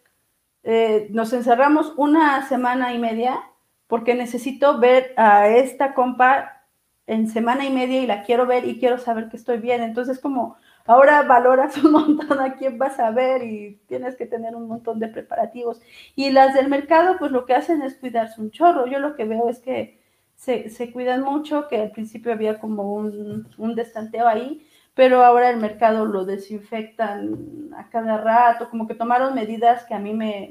eh, 0.64 1.08
nos 1.10 1.32
encerramos 1.32 1.92
una 1.96 2.46
semana 2.48 2.94
y 2.94 2.98
media 2.98 3.42
porque 3.86 4.14
necesito 4.14 4.78
ver 4.78 5.12
a 5.16 5.48
esta 5.48 5.94
compa 5.94 6.62
en 7.06 7.28
semana 7.28 7.64
y 7.66 7.70
media 7.70 8.00
y 8.00 8.06
la 8.06 8.22
quiero 8.22 8.46
ver 8.46 8.66
y 8.66 8.78
quiero 8.78 8.98
saber 8.98 9.28
que 9.28 9.36
estoy 9.36 9.58
bien. 9.58 9.82
Entonces, 9.82 10.18
como 10.18 10.56
ahora 10.86 11.22
valoras 11.22 11.76
un 11.84 11.92
montón 11.92 12.40
a 12.40 12.54
quién 12.54 12.78
vas 12.78 12.98
a 12.98 13.10
ver 13.10 13.42
y 13.42 13.80
tienes 13.86 14.16
que 14.16 14.26
tener 14.26 14.54
un 14.56 14.68
montón 14.68 14.98
de 14.98 15.08
preparativos. 15.08 15.80
Y 16.14 16.30
las 16.30 16.54
del 16.54 16.68
mercado, 16.68 17.16
pues 17.18 17.32
lo 17.32 17.44
que 17.44 17.54
hacen 17.54 17.82
es 17.82 17.96
cuidarse 17.96 18.40
un 18.40 18.50
chorro. 18.50 18.86
Yo 18.86 18.98
lo 18.98 19.14
que 19.14 19.24
veo 19.24 19.48
es 19.48 19.58
que 19.58 20.00
se, 20.36 20.90
cuidan 20.92 21.22
mucho, 21.22 21.68
que 21.68 21.76
al 21.76 21.90
principio 21.92 22.32
había 22.32 22.58
como 22.58 22.94
un, 22.94 23.48
un 23.58 23.74
destanteo 23.74 24.26
ahí, 24.26 24.66
pero 24.94 25.24
ahora 25.24 25.50
el 25.50 25.58
mercado 25.58 26.04
lo 26.06 26.24
desinfectan 26.24 27.70
a 27.76 27.88
cada 27.88 28.18
rato, 28.18 28.68
como 28.70 28.86
que 28.86 28.94
tomaron 28.94 29.34
medidas 29.34 29.84
que 29.84 29.94
a 29.94 29.98
mí 29.98 30.14
me, 30.14 30.48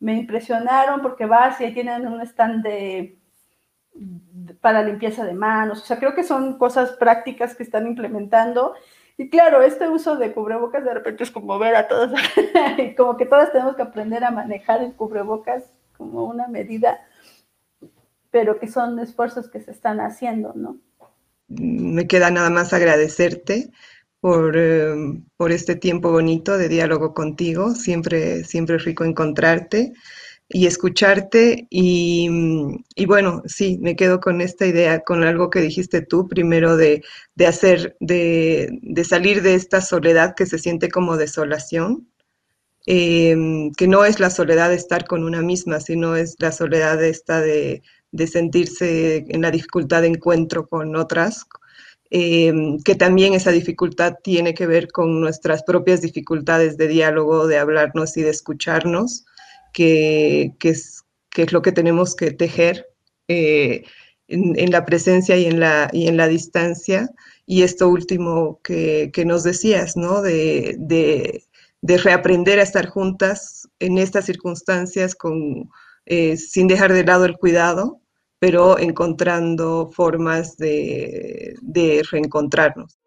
me, 0.00 0.14
impresionaron 0.14 1.02
porque 1.02 1.26
vas 1.26 1.60
y 1.60 1.72
tienen 1.72 2.06
un 2.06 2.20
stand 2.22 2.62
de, 2.64 3.18
para 4.60 4.82
limpieza 4.82 5.24
de 5.24 5.34
manos, 5.34 5.82
o 5.82 5.86
sea, 5.86 5.98
creo 5.98 6.14
que 6.14 6.24
son 6.24 6.58
cosas 6.58 6.92
prácticas 6.92 7.54
que 7.54 7.62
están 7.62 7.86
implementando. 7.86 8.74
Y 9.18 9.30
claro, 9.30 9.62
este 9.62 9.88
uso 9.88 10.16
de 10.16 10.34
cubrebocas 10.34 10.84
de 10.84 10.92
repente 10.92 11.24
es 11.24 11.30
como 11.30 11.58
ver 11.58 11.74
a 11.74 11.88
todos, 11.88 12.12
como 12.96 13.16
que 13.16 13.26
todas 13.26 13.50
tenemos 13.52 13.74
que 13.76 13.82
aprender 13.82 14.24
a 14.24 14.30
manejar 14.30 14.82
el 14.82 14.94
cubrebocas 14.94 15.72
como 15.96 16.24
una 16.24 16.48
medida 16.48 17.00
pero 18.36 18.58
que 18.58 18.68
son 18.68 18.98
esfuerzos 18.98 19.48
que 19.48 19.62
se 19.62 19.70
están 19.70 19.98
haciendo, 19.98 20.52
¿no? 20.54 20.78
Me 21.48 22.06
queda 22.06 22.30
nada 22.30 22.50
más 22.50 22.72
agradecerte 22.72 23.70
por, 24.20 24.56
em, 24.56 25.24
por 25.36 25.52
este 25.52 25.76
tiempo 25.76 26.10
bonito 26.10 26.58
de 26.58 26.68
diálogo 26.68 27.14
contigo. 27.14 27.74
Siempre, 27.74 28.44
siempre 28.44 28.76
es 28.76 28.84
rico 28.84 29.04
encontrarte 29.04 29.92
y 30.48 30.66
escucharte. 30.66 31.66
Y, 31.70 32.28
y, 32.94 33.06
bueno, 33.06 33.42
sí, 33.46 33.78
me 33.80 33.96
quedo 33.96 34.20
con 34.20 34.40
esta 34.40 34.66
idea, 34.66 35.00
con 35.00 35.24
algo 35.24 35.50
que 35.50 35.60
dijiste 35.60 36.02
tú, 36.02 36.28
primero 36.28 36.76
de, 36.76 37.02
de 37.34 37.46
hacer, 37.46 37.96
de, 38.00 38.78
de, 38.82 39.04
salir 39.04 39.42
de 39.42 39.54
esta 39.54 39.80
soledad 39.80 40.34
que 40.34 40.46
se 40.46 40.58
siente 40.58 40.88
como 40.90 41.16
desolación, 41.16 42.08
eh, 42.86 43.36
que 43.76 43.88
no 43.88 44.04
es 44.04 44.20
la 44.20 44.30
soledad 44.30 44.70
de 44.70 44.76
estar 44.76 45.06
con 45.06 45.24
una 45.24 45.42
misma, 45.42 45.80
sino 45.80 46.16
es 46.16 46.36
la 46.38 46.52
soledad 46.52 47.02
esta 47.04 47.40
de, 47.40 47.82
de 48.12 48.26
sentirse 48.26 49.24
en 49.28 49.42
la 49.42 49.50
dificultad 49.50 50.02
de 50.02 50.08
encuentro 50.08 50.68
con 50.68 50.96
otras, 50.96 51.46
eh, 52.10 52.52
que 52.84 52.94
también 52.94 53.34
esa 53.34 53.50
dificultad 53.50 54.14
tiene 54.22 54.54
que 54.54 54.66
ver 54.66 54.88
con 54.88 55.20
nuestras 55.20 55.64
propias 55.64 56.00
dificultades 56.00 56.76
de 56.76 56.88
diálogo, 56.88 57.46
de 57.46 57.58
hablarnos 57.58 58.16
y 58.16 58.22
de 58.22 58.30
escucharnos, 58.30 59.24
que, 59.72 60.52
es, 60.62 61.04
es, 61.36 61.52
lo 61.52 61.62
que 61.62 61.72
tenemos 61.72 62.14
que 62.14 62.30
tejer 62.30 62.86
eh, 63.28 63.84
en, 64.28 64.70
la 64.70 64.84
presencia 64.84 65.36
y 65.36 65.46
en 65.46 65.60
la, 65.60 65.90
y 65.92 66.08
en 66.08 66.16
la 66.16 66.28
distancia. 66.28 67.10
Y 67.44 67.62
esto 67.62 67.88
último 67.88 68.60
que, 68.62 69.10
nos 69.26 69.42
decías, 69.42 69.96
¿no? 69.96 70.22
De, 70.22 70.76
de 70.78 71.98
reaprender 71.98 72.58
a 72.58 72.62
estar 72.62 72.86
juntas 72.86 73.68
en 73.78 73.98
estas 73.98 74.24
circunstancias 74.24 75.14
con, 75.14 75.68
eh, 76.06 76.36
sin 76.36 76.68
dejar 76.68 76.92
de 76.92 77.04
lado 77.04 77.24
el 77.24 77.36
cuidado, 77.36 78.00
pero 78.38 78.78
encontrando 78.78 79.90
formas 79.92 80.56
de, 80.56 81.54
de 81.62 82.02
reencontrarnos. 82.10 82.98